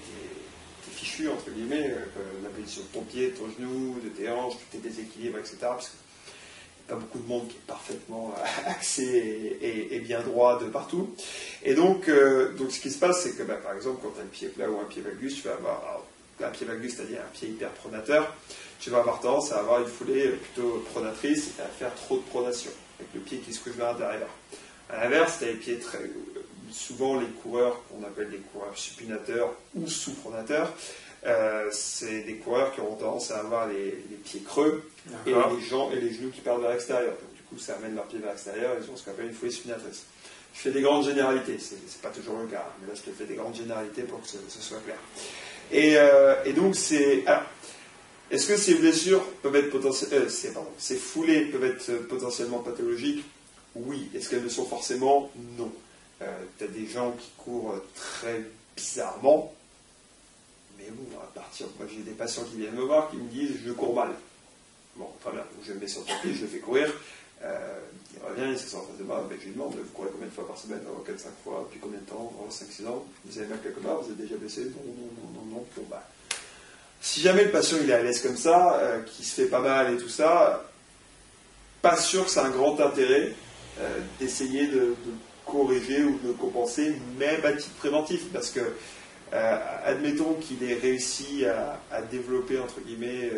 fichu, 0.91 1.29
entre 1.29 1.51
guillemets, 1.51 1.93
la 2.41 2.49
position 2.49 2.81
de 2.81 2.87
ton 2.87 3.01
pied, 3.01 3.29
de 3.29 3.37
ton 3.37 3.47
genou, 3.51 3.99
de 4.03 4.09
tes 4.09 4.29
hanches, 4.29 4.53
tous 4.53 4.77
tes 4.77 4.89
déséquilibres, 4.89 5.37
etc. 5.37 5.57
Parce 5.61 5.91
pas 6.87 6.95
beaucoup 6.95 7.19
de 7.19 7.27
monde 7.27 7.47
qui 7.47 7.55
est 7.55 7.67
parfaitement 7.67 8.33
axé 8.65 9.57
et, 9.61 9.99
bien 9.99 10.21
droit 10.21 10.59
de 10.59 10.69
partout. 10.69 11.13
Et 11.63 11.73
donc, 11.73 12.09
donc 12.57 12.71
ce 12.71 12.79
qui 12.79 12.91
se 12.91 12.99
passe, 12.99 13.23
c'est 13.23 13.35
que 13.35 13.43
bah, 13.43 13.55
par 13.55 13.73
exemple, 13.73 13.99
quand 14.01 14.11
tu 14.11 14.19
as 14.19 14.23
un 14.23 14.27
pied 14.27 14.47
plat 14.47 14.69
ou 14.69 14.79
un 14.79 14.85
pied 14.85 15.01
valgus, 15.01 15.35
tu 15.35 15.47
vas 15.47 15.55
avoir 15.55 16.01
un 16.45 16.49
pied 16.49 16.65
valgus, 16.65 16.95
c'est-à-dire 16.95 17.19
un 17.21 17.31
pied 17.33 17.49
hyper 17.49 17.69
pronateur, 17.71 18.33
tu 18.79 18.89
vas 18.89 18.99
avoir 18.99 19.19
tendance 19.19 19.51
à 19.51 19.59
avoir 19.59 19.81
une 19.81 19.87
foulée 19.87 20.29
plutôt 20.29 20.85
pronatrice 20.91 21.51
et 21.59 21.61
à 21.61 21.65
faire 21.65 21.93
trop 21.95 22.17
de 22.17 22.23
pronation, 22.23 22.71
avec 22.99 23.13
le 23.13 23.21
pied 23.21 23.39
qui 23.39 23.53
se 23.53 23.61
couche 23.61 23.73
vers 23.73 23.91
l'intérieur. 23.93 24.29
À 24.89 25.03
l'inverse, 25.03 25.39
tu 25.39 25.45
as 25.45 25.47
les 25.47 25.55
pieds 25.55 25.79
très. 25.79 25.99
Souvent, 26.71 27.19
les 27.19 27.27
coureurs 27.27 27.81
qu'on 27.87 28.05
appelle 28.05 28.29
des 28.29 28.37
coureurs 28.37 28.77
supinateurs 28.77 29.53
ou 29.73 29.87
sous-pronateurs, 29.87 30.73
euh, 31.25 31.69
c'est 31.71 32.21
des 32.21 32.35
coureurs 32.35 32.73
qui 32.73 32.81
ont 32.81 32.95
tendance 32.95 33.31
à 33.31 33.39
avoir 33.39 33.67
les, 33.67 33.91
pieds 34.23 34.41
creux 34.41 34.83
et 35.25 35.31
les, 35.31 35.61
jambes, 35.67 35.91
et 35.93 35.99
les 35.99 36.13
genoux 36.13 36.29
qui 36.29 36.41
partent 36.41 36.61
vers 36.61 36.71
l'extérieur. 36.71 37.13
Du 37.35 37.41
coup, 37.43 37.57
ça 37.57 37.75
amène 37.75 37.95
leurs 37.95 38.05
pieds 38.05 38.19
vers 38.19 38.31
l'extérieur 38.31 38.75
ils 38.81 38.91
ont 38.91 38.95
ce 38.95 39.03
qu'on 39.03 39.11
appelle 39.11 39.27
une 39.27 39.33
foulée 39.33 39.51
supinatrice. 39.51 40.05
Je 40.53 40.61
fais 40.61 40.71
des 40.71 40.81
grandes 40.81 41.05
généralités, 41.05 41.57
c'est 41.59 42.01
pas 42.01 42.09
toujours 42.09 42.39
le 42.39 42.47
cas, 42.47 42.65
mais 42.81 42.87
là 42.87 42.93
je 42.95 43.09
te 43.09 43.15
fais 43.15 43.25
des 43.25 43.35
grandes 43.35 43.55
généralités 43.55 44.03
pour 44.03 44.21
que 44.21 44.27
ce, 44.27 44.37
soit 44.59 44.79
clair. 44.79 44.97
Et, 45.71 45.97
euh, 45.97 46.35
et 46.45 46.53
donc, 46.53 46.75
c'est. 46.75 47.23
Est-ce 48.29 48.47
que 48.47 48.57
ces 48.57 48.75
blessures 48.75 49.23
peuvent 49.41 49.55
être 49.55 49.69
potentiellement. 49.69 50.61
Euh, 50.61 50.73
ces 50.77 50.95
foulées 50.95 51.45
peuvent 51.45 51.63
être 51.63 52.07
potentiellement 52.07 52.59
pathologiques? 52.59 53.23
Oui. 53.75 54.09
Est-ce 54.15 54.29
qu'elles 54.29 54.43
le 54.43 54.49
sont 54.49 54.65
forcément? 54.65 55.31
Non. 55.57 55.71
Euh, 56.21 56.25
tu 56.57 56.63
as 56.63 56.67
des 56.67 56.87
gens 56.87 57.11
qui 57.11 57.29
courent 57.37 57.75
très 57.95 58.43
bizarrement, 58.75 59.53
mais 60.77 60.89
bon, 60.91 61.17
à 61.19 61.27
partir. 61.33 61.67
Moi, 61.77 61.87
j'ai 61.91 62.01
des 62.01 62.11
patients 62.11 62.43
qui 62.43 62.57
viennent 62.57 62.75
me 62.75 62.83
voir 62.83 63.09
qui 63.09 63.17
me 63.17 63.29
disent 63.29 63.57
Je 63.65 63.71
cours 63.71 63.95
mal. 63.95 64.09
Bon, 64.95 65.09
très 65.21 65.31
bien. 65.31 65.43
je 65.63 65.73
me 65.73 65.79
mets 65.79 65.87
sur 65.87 66.01
le 66.01 66.07
tapis, 66.07 66.33
je 66.33 66.41
le 66.41 66.47
fais 66.47 66.59
courir. 66.59 66.91
Euh, 67.43 67.79
il 68.15 68.19
revient, 68.27 68.51
il 68.51 68.57
s'assoit 68.57 68.79
en 68.79 68.83
face 68.83 68.97
de 68.97 69.03
moi, 69.03 69.23
ben, 69.29 69.37
je 69.39 69.45
lui 69.45 69.53
demande 69.53 69.75
Vous 69.75 69.83
courez 69.93 70.09
combien 70.11 70.27
de 70.27 70.33
fois 70.33 70.47
par 70.47 70.57
semaine? 70.57 70.79
4-5 70.79 71.27
fois, 71.43 71.67
depuis 71.67 71.79
combien 71.79 71.99
de 71.99 72.05
temps? 72.05 72.33
5-6 72.49 72.87
ans 72.87 73.05
Vous 73.25 73.37
avez 73.37 73.47
mal 73.47 73.59
quelque 73.61 73.79
part? 73.79 74.01
Vous 74.01 74.09
êtes 74.11 74.17
déjà 74.17 74.35
blessé? 74.37 74.61
Non, 74.61 74.81
non, 74.85 74.93
non, 74.93 75.39
non, 75.39 75.55
non. 75.55 75.65
Bon, 75.75 75.83
bah 75.89 76.03
si 76.99 77.21
jamais 77.21 77.45
le 77.45 77.51
patient 77.51 77.77
il 77.81 77.89
est 77.89 77.93
à 77.93 78.01
l'aise 78.01 78.21
comme 78.21 78.37
ça, 78.37 78.79
euh, 78.79 79.01
qui 79.03 79.23
se 79.23 79.41
fait 79.41 79.47
pas 79.47 79.59
mal 79.59 79.93
et 79.93 79.97
tout 79.97 80.09
ça, 80.09 80.65
pas 81.81 81.95
sûr 81.95 82.25
que 82.25 82.31
c'est 82.31 82.39
un 82.39 82.49
grand 82.49 82.79
intérêt 82.79 83.33
euh, 83.79 83.99
d'essayer 84.19 84.67
de, 84.67 84.95
corriger 85.45 86.03
ou 86.03 86.19
de 86.25 86.33
compenser, 86.33 86.93
même 87.17 87.45
à 87.45 87.53
titre 87.53 87.73
préventif, 87.75 88.25
parce 88.33 88.49
que 88.49 88.59
euh, 89.33 89.57
admettons 89.85 90.35
qu'il 90.35 90.63
ait 90.63 90.75
réussi 90.75 91.45
à, 91.45 92.01
développer 92.03 92.59
entre 92.59 92.79
guillemets 92.81 93.31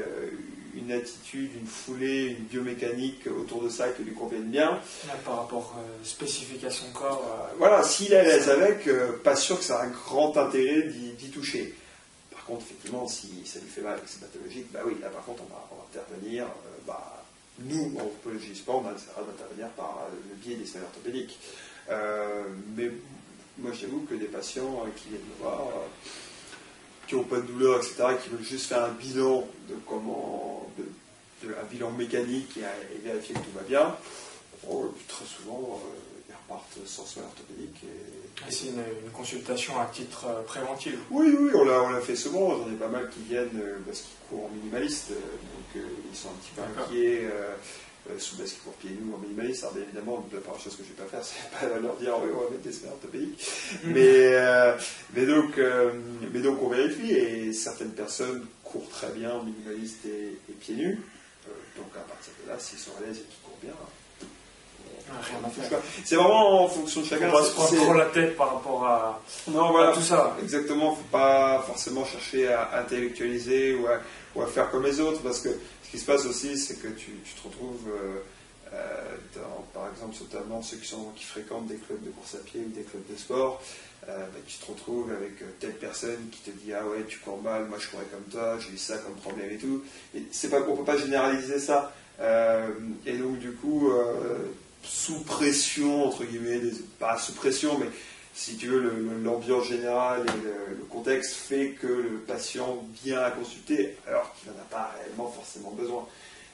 une 0.75 0.91
attitude, 0.91 1.49
une 1.59 1.67
foulée, 1.67 2.35
une 2.37 2.45
biomécanique 2.45 3.27
autour 3.27 3.63
de 3.63 3.69
ça 3.69 3.89
qui 3.89 4.03
lui 4.03 4.13
convienne 4.13 4.49
bien. 4.49 4.79
par 5.25 5.37
rapport 5.37 5.75
spécifique 6.03 6.63
à 6.63 6.69
son 6.69 6.91
corps. 6.91 7.49
voilà, 7.57 7.83
s'il 7.83 8.13
est 8.13 8.17
à 8.17 8.23
l'aise 8.23 8.49
avec, 8.49 8.89
pas 9.23 9.35
sûr 9.35 9.57
que 9.57 9.63
ça 9.63 9.79
a 9.79 9.85
un 9.85 9.89
grand 9.89 10.37
intérêt 10.37 10.83
d'y 10.83 11.29
toucher 11.29 11.75
contre, 12.49 12.65
effectivement, 12.65 13.07
si 13.07 13.45
ça 13.45 13.59
lui 13.59 13.69
fait 13.69 13.81
mal 13.81 13.97
et 13.97 14.01
que 14.01 14.09
c'est 14.09 14.21
pathologique, 14.21 14.71
bah 14.71 14.79
oui, 14.85 14.95
là 15.01 15.09
par 15.09 15.23
contre, 15.23 15.43
on 15.43 15.53
va, 15.53 15.85
intervenir. 15.91 16.45
Euh, 16.45 16.77
bah, 16.85 17.23
nous, 17.59 17.91
en 17.97 18.05
orthopédie 18.05 18.55
sport, 18.55 18.83
on 18.85 18.95
essaiera 18.95 19.21
d'intervenir 19.21 19.69
par 19.69 20.07
le 20.11 20.35
biais 20.35 20.55
des 20.55 20.65
soins 20.65 20.81
orthopédiques. 20.81 21.37
Euh, 21.89 22.43
mais 22.75 22.91
moi, 23.59 23.71
je 23.73 23.81
t'avoue 23.81 24.05
que 24.09 24.15
des 24.15 24.25
patients 24.25 24.83
euh, 24.85 24.89
qui 24.95 25.09
viennent 25.09 25.21
me 25.21 25.43
voir, 25.43 25.67
qui 27.07 27.15
n'ont 27.15 27.23
pas 27.23 27.37
de 27.37 27.47
douleur, 27.47 27.77
etc., 27.77 27.95
qui 28.21 28.29
veulent 28.29 28.43
juste 28.43 28.67
faire 28.67 28.83
un 28.83 28.91
bilan 28.91 29.47
de 29.67 29.75
comment, 29.85 30.69
de, 30.77 31.49
un 31.49 31.65
bilan 31.71 31.91
mécanique 31.91 32.57
et, 32.57 32.99
vérifier 32.99 33.35
que 33.35 33.39
tout 33.39 33.55
va 33.55 33.63
bien, 33.63 33.95
oh, 34.69 34.93
très 35.07 35.25
souvent, 35.25 35.81
ils 36.27 36.33
repartent 36.33 36.77
sans 36.85 37.05
soins 37.05 37.23
orthopédiques. 37.23 37.83
Et, 37.83 38.51
c'est 38.51 38.67
une, 38.67 39.11
consultation 39.13 39.79
à 39.79 39.85
titre 39.85 40.25
euh, 40.27 40.41
préventif 40.43 40.95
Oui, 41.11 41.35
oui, 41.37 41.51
on 41.53 41.65
l'a 41.65 41.99
fait 41.99 42.15
souvent. 42.15 42.57
J'en 42.57 42.71
ai 42.71 42.75
pas 42.75 42.87
mal 42.87 43.09
qui 43.09 43.21
viennent 43.21 43.59
euh, 43.61 43.79
parce 43.85 44.01
qu'ils 44.01 44.17
courent 44.29 44.45
en 44.45 44.49
minimaliste. 44.49 45.09
donc 45.09 45.75
euh, 45.75 45.87
ils 46.09 46.17
sont 46.17 46.29
un 46.29 46.33
petit 46.33 46.51
peu 46.55 46.61
inquiets. 46.61 47.27
Sous 48.17 48.35
parce 48.37 48.51
qu'ils 48.51 48.61
courent 48.61 48.73
pieds 48.73 48.91
nus 48.91 49.13
en 49.13 49.17
minimaliste. 49.17 49.63
Alors 49.63 49.75
bien 49.75 49.83
évidemment, 49.83 50.25
la 50.33 50.39
première 50.39 50.61
chose 50.61 50.75
que 50.75 50.83
je 50.83 50.89
ne 50.89 50.95
vais 50.95 51.03
pas 51.03 51.09
faire, 51.09 51.23
c'est 51.59 51.67
pas 51.67 51.79
leur 51.79 51.95
dire 51.97 52.15
oui, 52.23 52.29
on 52.33 52.43
va 52.43 52.49
mettre 52.49 52.63
des 52.63 52.71
semelles 52.71 52.93
orthopédiques. 52.93 53.51
mais, 53.85 54.31
mais, 55.13 55.25
donc, 55.25 55.59
mais 56.33 56.39
donc 56.39 56.61
on 56.61 56.69
vérifie 56.69 57.11
et 57.11 57.53
certaines 57.53 57.91
personnes 57.91 58.45
courent 58.63 58.89
très 58.89 59.09
bien 59.09 59.31
en 59.33 59.43
minimaliste 59.43 60.05
et, 60.05 60.37
et 60.49 60.53
pieds 60.59 60.75
nus. 60.75 60.99
donc 61.75 61.87
à 61.95 62.01
partir 62.01 62.33
de 62.43 62.49
là, 62.49 62.57
s'ils 62.59 62.79
sont 62.79 62.91
à 62.97 63.05
l'aise 63.05 63.17
et 63.17 63.23
qu'ils 63.23 63.41
courent 63.43 63.59
bien, 63.61 63.73
c'est 66.03 66.15
vraiment 66.15 66.63
en 66.63 66.67
fonction 66.67 67.01
de 67.01 67.05
chacun. 67.05 67.29
On 67.29 67.33
va 67.33 67.43
se 67.43 67.51
prendre 67.51 67.75
trop 67.75 67.93
la 67.93 68.05
tête 68.05 68.35
par 68.35 68.53
rapport 68.53 68.85
à, 68.85 69.21
non, 69.47 69.71
voilà, 69.71 69.91
tout 69.91 70.01
ça. 70.01 70.35
Exactement, 70.41 70.85
il 70.85 70.91
ne 70.91 70.95
faut 70.95 71.09
pas 71.11 71.63
forcément 71.65 72.05
chercher 72.05 72.51
à 72.51 72.79
intellectualiser 72.79 73.75
ou 73.75 73.87
à, 73.87 73.99
ou 74.35 74.41
à, 74.41 74.47
faire 74.47 74.69
comme 74.69 74.83
les 74.83 74.99
autres, 74.99 75.21
parce 75.21 75.39
que 75.39 75.49
ce 75.49 75.91
qui 75.91 75.99
se 75.99 76.05
passe 76.05 76.25
aussi, 76.25 76.57
c'est 76.57 76.75
que 76.75 76.87
tu, 76.89 77.11
tu, 77.23 77.33
te 77.33 77.47
retrouves, 77.47 77.87
euh, 77.89 78.19
euh, 78.73 79.15
dans, 79.35 79.63
par 79.73 79.89
exemple, 79.91 80.15
notamment 80.21 80.61
ceux 80.61 80.77
qui, 80.77 80.87
sont, 80.87 81.11
qui 81.15 81.25
fréquentent 81.25 81.67
des 81.67 81.77
clubs 81.77 82.03
de 82.03 82.11
course 82.11 82.35
à 82.35 82.39
pied 82.39 82.61
ou 82.65 82.69
des 82.69 82.83
clubs 82.83 83.05
de 83.09 83.17
sport, 83.17 83.61
euh, 84.07 84.17
bah, 84.17 84.39
tu 84.45 84.57
te 84.57 84.65
retrouves 84.65 85.11
avec 85.11 85.59
telle 85.59 85.75
personne 85.75 86.29
qui 86.31 86.39
te 86.41 86.51
dit 86.51 86.73
Ah 86.73 86.85
ouais, 86.85 87.03
tu 87.07 87.19
cours 87.19 87.41
mal, 87.41 87.65
moi 87.65 87.77
je 87.79 87.87
courais 87.89 88.05
comme 88.05 88.23
toi, 88.31 88.57
j'ai 88.59 88.73
eu 88.73 88.77
ça 88.77 88.97
comme 88.99 89.15
problème 89.15 89.51
et 89.51 89.57
tout. 89.57 89.83
Et 90.15 90.23
c'est 90.31 90.49
pas, 90.49 90.61
on 90.61 90.71
ne 90.71 90.77
peut 90.77 90.83
pas 90.83 90.97
généraliser 90.97 91.59
ça. 91.59 91.91
et 93.05 93.17
donc, 93.17 93.39
du 93.39 93.53
coup, 93.53 93.91
sous 94.83 95.19
pression, 95.21 96.05
entre 96.05 96.23
guillemets, 96.25 96.61
pas 96.99 97.17
sous 97.17 97.33
pression, 97.33 97.77
mais 97.77 97.87
si 98.33 98.55
tu 98.55 98.67
veux, 98.67 98.79
l'ambiance 99.23 99.67
générale 99.67 100.25
et 100.25 100.77
le, 100.77 100.85
contexte 100.89 101.35
fait 101.35 101.71
que 101.71 101.87
le 101.87 102.19
patient 102.25 102.83
vient 103.03 103.21
à 103.21 103.31
consulter 103.31 103.95
alors 104.07 104.33
qu'il 104.33 104.49
n'en 104.51 104.57
a 104.57 104.65
pas 104.69 104.95
réellement 104.97 105.29
forcément 105.29 105.71
besoin. 105.71 106.07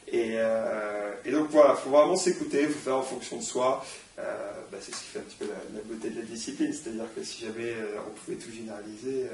Et, 0.07 0.33
euh, 0.35 1.13
donc 1.31 1.49
voilà, 1.51 1.75
il 1.77 1.83
faut 1.83 1.89
vraiment 1.89 2.15
s'écouter, 2.15 2.63
il 2.63 2.69
faut 2.69 2.79
faire 2.79 2.97
en 2.97 3.03
fonction 3.03 3.37
de 3.37 3.43
soi. 3.43 3.85
Euh, 4.19 4.23
bah, 4.71 4.77
c'est 4.81 4.93
ce 4.93 4.99
qui 4.99 5.05
fait 5.05 5.19
un 5.19 5.23
petit 5.23 5.37
peu 5.37 5.45
la, 5.45 5.81
beauté 5.81 6.09
de 6.09 6.19
la 6.19 6.25
discipline, 6.25 6.73
c'est-à-dire 6.73 7.05
que 7.15 7.23
si 7.23 7.45
jamais 7.45 7.71
euh, 7.71 7.97
on 8.07 8.11
pouvait 8.11 8.37
tout 8.37 8.51
généraliser, 8.51 9.27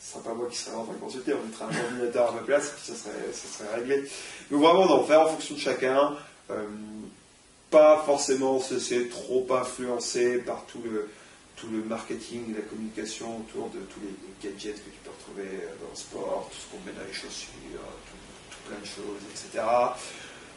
ce 0.00 0.16
ne 0.16 0.22
sera 0.22 0.30
pas 0.30 0.34
moi 0.34 0.48
qui 0.50 0.56
serais 0.56 0.76
en 0.76 0.84
train 0.84 0.94
de 0.94 0.98
consulter, 0.98 1.34
on 1.34 1.46
mettrait 1.46 1.66
un 1.66 1.84
ordinateur 1.84 2.30
à 2.30 2.32
ma 2.32 2.40
place 2.40 2.68
et 2.68 2.72
puis 2.76 2.92
ça 2.92 2.94
serait, 2.94 3.32
ça 3.32 3.58
serait 3.58 3.74
réglé. 3.76 4.04
Donc 4.50 4.62
vraiment, 4.62 4.86
non, 4.86 5.04
faire 5.04 5.20
en 5.20 5.28
fonction 5.28 5.54
de 5.54 5.60
chacun 5.60 6.16
pas 7.70 8.02
forcément 8.04 8.60
se 8.60 8.74
laisser 8.74 9.08
trop 9.08 9.46
influencer 9.50 10.38
par 10.38 10.66
tout 10.66 10.82
le, 10.82 11.08
tout 11.56 11.68
le 11.68 11.82
marketing 11.84 12.50
et 12.50 12.54
la 12.54 12.62
communication 12.62 13.38
autour 13.38 13.68
de 13.70 13.78
tous 13.80 14.00
les, 14.00 14.14
gadgets 14.42 14.76
que 14.76 14.90
tu 14.90 14.98
peux 15.04 15.10
retrouver 15.10 15.58
dans 15.80 15.90
le 15.90 15.96
sport, 15.96 16.50
tout 16.50 16.56
ce 16.56 16.70
qu'on 16.70 16.84
met 16.84 16.96
dans 16.96 17.06
les 17.06 17.12
chaussures, 17.12 17.50
tout, 18.50 18.68
plein 18.68 18.80
de 18.80 18.86
choses, 18.86 19.20
etc. 19.30 19.64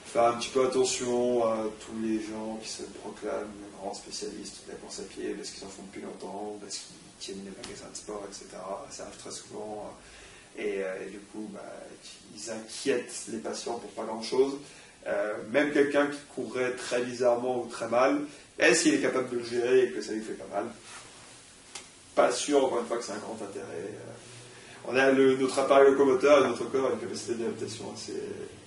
Faire 0.06 0.28
un 0.28 0.34
petit 0.34 0.50
peu 0.50 0.66
attention 0.66 1.46
à 1.46 1.66
tous 1.80 2.00
les 2.02 2.20
gens 2.22 2.58
qui 2.62 2.70
se 2.70 2.84
proclament 2.84 3.50
grands 3.80 3.94
spécialistes 3.94 4.64
de 4.66 4.72
la 4.72 4.78
course 4.78 5.00
à 5.00 5.04
pied 5.04 5.34
parce 5.34 5.50
qu'ils 5.50 5.66
en 5.66 5.70
font 5.70 5.84
depuis 5.84 6.02
longtemps, 6.02 6.58
parce 6.62 6.78
qu'ils 6.78 6.96
tiennent 7.20 7.44
les 7.44 7.52
magasins 7.52 7.90
de 7.92 7.98
sport, 7.98 8.24
etc. 8.28 8.46
Ça 8.90 9.04
arrive 9.04 9.18
très 9.18 9.32
souvent. 9.32 9.92
Et, 10.58 10.84
euh, 10.84 11.10
du 11.10 11.18
coup, 11.20 11.50
bah, 11.52 11.62
ils 12.36 12.52
inquiètent 12.52 13.26
les 13.30 13.40
patients 13.40 13.80
pour 13.80 13.90
pas 13.92 14.04
grand-chose. 14.04 14.58
Euh, 15.08 15.34
même 15.52 15.72
quelqu'un 15.72 16.08
qui 16.08 16.20
courrait 16.34 16.72
très 16.72 17.02
bizarrement 17.02 17.62
ou 17.62 17.68
très 17.68 17.88
mal, 17.88 18.22
est-ce 18.58 18.84
qu'il 18.84 18.96
est 18.96 19.02
capable 19.02 19.30
de 19.30 19.38
le 19.38 19.44
gérer 19.44 19.84
et 19.84 19.92
que 19.92 20.02
ça 20.02 20.14
lui 20.14 20.22
fait 20.22 20.34
pas 20.34 20.48
mal? 20.54 20.66
Pas 22.16 22.32
sûr, 22.32 22.64
encore 22.64 22.80
une 22.80 22.86
fois, 22.86 22.98
que 22.98 23.04
c'est 23.04 23.12
un 23.12 23.18
grand 23.18 23.38
intérêt. 23.42 23.66
Euh, 23.66 24.88
on 24.88 24.96
a 24.96 25.12
notre 25.12 25.60
appareil 25.60 25.92
locomoteur 25.92 26.46
et 26.46 26.48
notre 26.48 26.70
corps 26.70 26.90
a 26.90 26.94
une 26.94 27.00
capacité 27.00 27.36
d'adaptation 27.36 27.86
assez, 27.94 28.22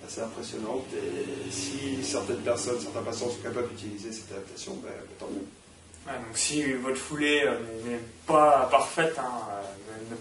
assez, 0.06 0.20
impressionnante. 0.20 0.86
Et 0.94 1.50
si 1.50 2.02
certaines 2.02 2.38
personnes, 2.38 2.80
certains 2.80 3.02
patients 3.02 3.28
sont 3.28 3.42
capables 3.42 3.68
d'utiliser 3.68 4.12
cette 4.12 4.32
adaptation, 4.32 4.74
ben, 4.82 4.92
tant 5.18 5.26
mieux. 5.26 5.46
Donc 6.06 6.36
si 6.36 6.72
votre 6.74 6.96
foulée 6.96 7.42
euh, 7.44 7.58
n'est 7.84 8.00
pas 8.26 8.68
parfaite, 8.70 9.16
hein, 9.18 9.56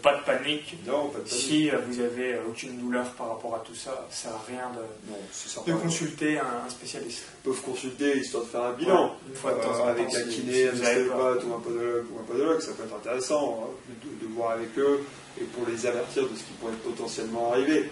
pas 0.02 0.18
de 0.18 0.24
panique. 0.24 0.78
Non, 0.86 1.10
pas 1.10 1.20
de 1.20 1.24
panique. 1.24 1.42
Si 1.42 1.70
euh, 1.70 1.78
vous 1.88 2.00
avez 2.00 2.34
euh, 2.34 2.48
aucune 2.48 2.78
douleur 2.78 3.06
par 3.12 3.30
rapport 3.30 3.56
à 3.56 3.60
tout 3.60 3.76
ça, 3.76 4.08
ça 4.10 4.30
sert 4.30 4.36
à 4.36 4.44
rien 4.48 4.72
de, 4.74 5.72
de 5.72 5.78
consulter 5.78 6.40
un, 6.40 6.70
spécialiste. 6.70 7.24
Ils 7.40 7.50
peuvent 7.50 7.62
consulter 7.62 8.18
histoire 8.18 8.44
de 8.44 8.50
faire 8.50 8.64
un 8.64 8.74
bilan. 8.74 9.16
une 9.28 9.36
fois 9.36 9.54
de 9.54 9.62
temps 9.62 9.80
en 9.80 9.88
euh, 9.88 9.92
avec 9.92 10.14
un 10.14 10.28
kiné, 10.28 10.70
un 10.70 10.74
ostéopathe 10.74 11.44
ou 11.44 11.54
un 11.54 11.60
podologue, 11.60 12.06
ou 12.12 12.20
un 12.20 12.24
podologue, 12.24 12.62
ça 12.62 12.74
peut 12.74 12.84
être 12.84 12.96
intéressant 12.96 13.64
hein, 13.64 13.94
de, 14.22 14.28
voir 14.28 14.52
avec 14.52 14.78
eux 14.78 15.02
et 15.40 15.44
pour 15.44 15.68
les 15.68 15.86
avertir 15.86 16.24
de 16.24 16.36
ce 16.36 16.44
qui 16.44 16.54
pourrait 16.60 16.74
potentiellement 16.84 17.52
arriver. 17.52 17.90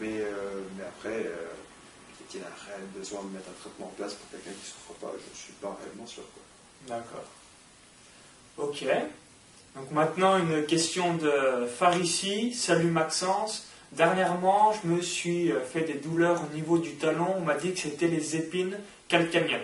Mais, 0.00 0.22
mais 0.76 0.84
après, 0.84 1.26
qu'il 2.28 2.40
y 2.40 2.42
a 2.44 2.46
un 2.46 2.70
réel 2.70 2.86
besoin 2.96 3.20
de 3.22 3.34
mettre 3.34 3.48
un 3.48 3.60
traitement 3.60 3.86
en 3.86 3.94
place 3.96 4.14
pour 4.14 4.30
quelqu'un 4.30 4.50
qui 4.50 4.62
ne 4.62 4.72
souffre 4.72 4.94
pas, 5.00 5.12
je 5.12 5.30
ne 5.30 5.36
suis 5.36 5.54
pas 5.54 5.76
réellement 5.82 6.06
sûr. 6.06 6.22
D'accord. 6.86 7.24
Ok. 8.56 8.84
Donc 9.76 9.90
maintenant, 9.90 10.38
une 10.38 10.64
question 10.66 11.14
de 11.14 11.66
Farissi. 11.66 12.52
Salut 12.54 12.90
Maxence. 12.90 13.66
Dernièrement, 13.92 14.72
je 14.82 14.88
me 14.88 15.00
suis 15.00 15.50
euh, 15.50 15.60
fait 15.64 15.80
des 15.80 15.94
douleurs 15.94 16.42
au 16.42 16.54
niveau 16.54 16.78
du 16.78 16.92
talon. 16.96 17.34
On 17.38 17.40
m'a 17.40 17.54
dit 17.54 17.72
que 17.72 17.80
c'était 17.80 18.08
les 18.08 18.36
épines 18.36 18.76
calcanéennes. 19.08 19.60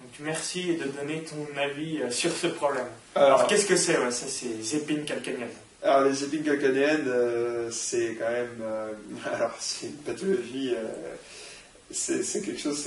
Donc 0.00 0.10
merci 0.20 0.76
de 0.76 0.84
donner 0.84 1.22
ton 1.22 1.46
avis 1.60 2.00
euh, 2.00 2.10
sur 2.10 2.32
ce 2.32 2.46
problème. 2.46 2.86
Alors, 3.14 3.46
qu'est-ce 3.46 3.66
que 3.66 3.76
c'est 3.76 3.98
ouais, 3.98 4.10
ça, 4.10 4.26
ces 4.26 4.76
épines 4.76 5.04
calcanéennes 5.04 5.48
Alors 5.82 6.02
les 6.08 6.24
épines 6.24 6.42
calcanéennes, 6.42 7.08
euh, 7.08 7.70
c'est 7.70 8.16
quand 8.18 8.30
même, 8.30 8.60
euh, 8.62 8.92
alors 9.34 9.54
c'est 9.58 9.86
une 9.86 9.92
pathologie, 9.94 10.74
euh, 10.74 10.84
c'est 11.90 12.44
quelque 12.44 12.60
chose, 12.60 12.76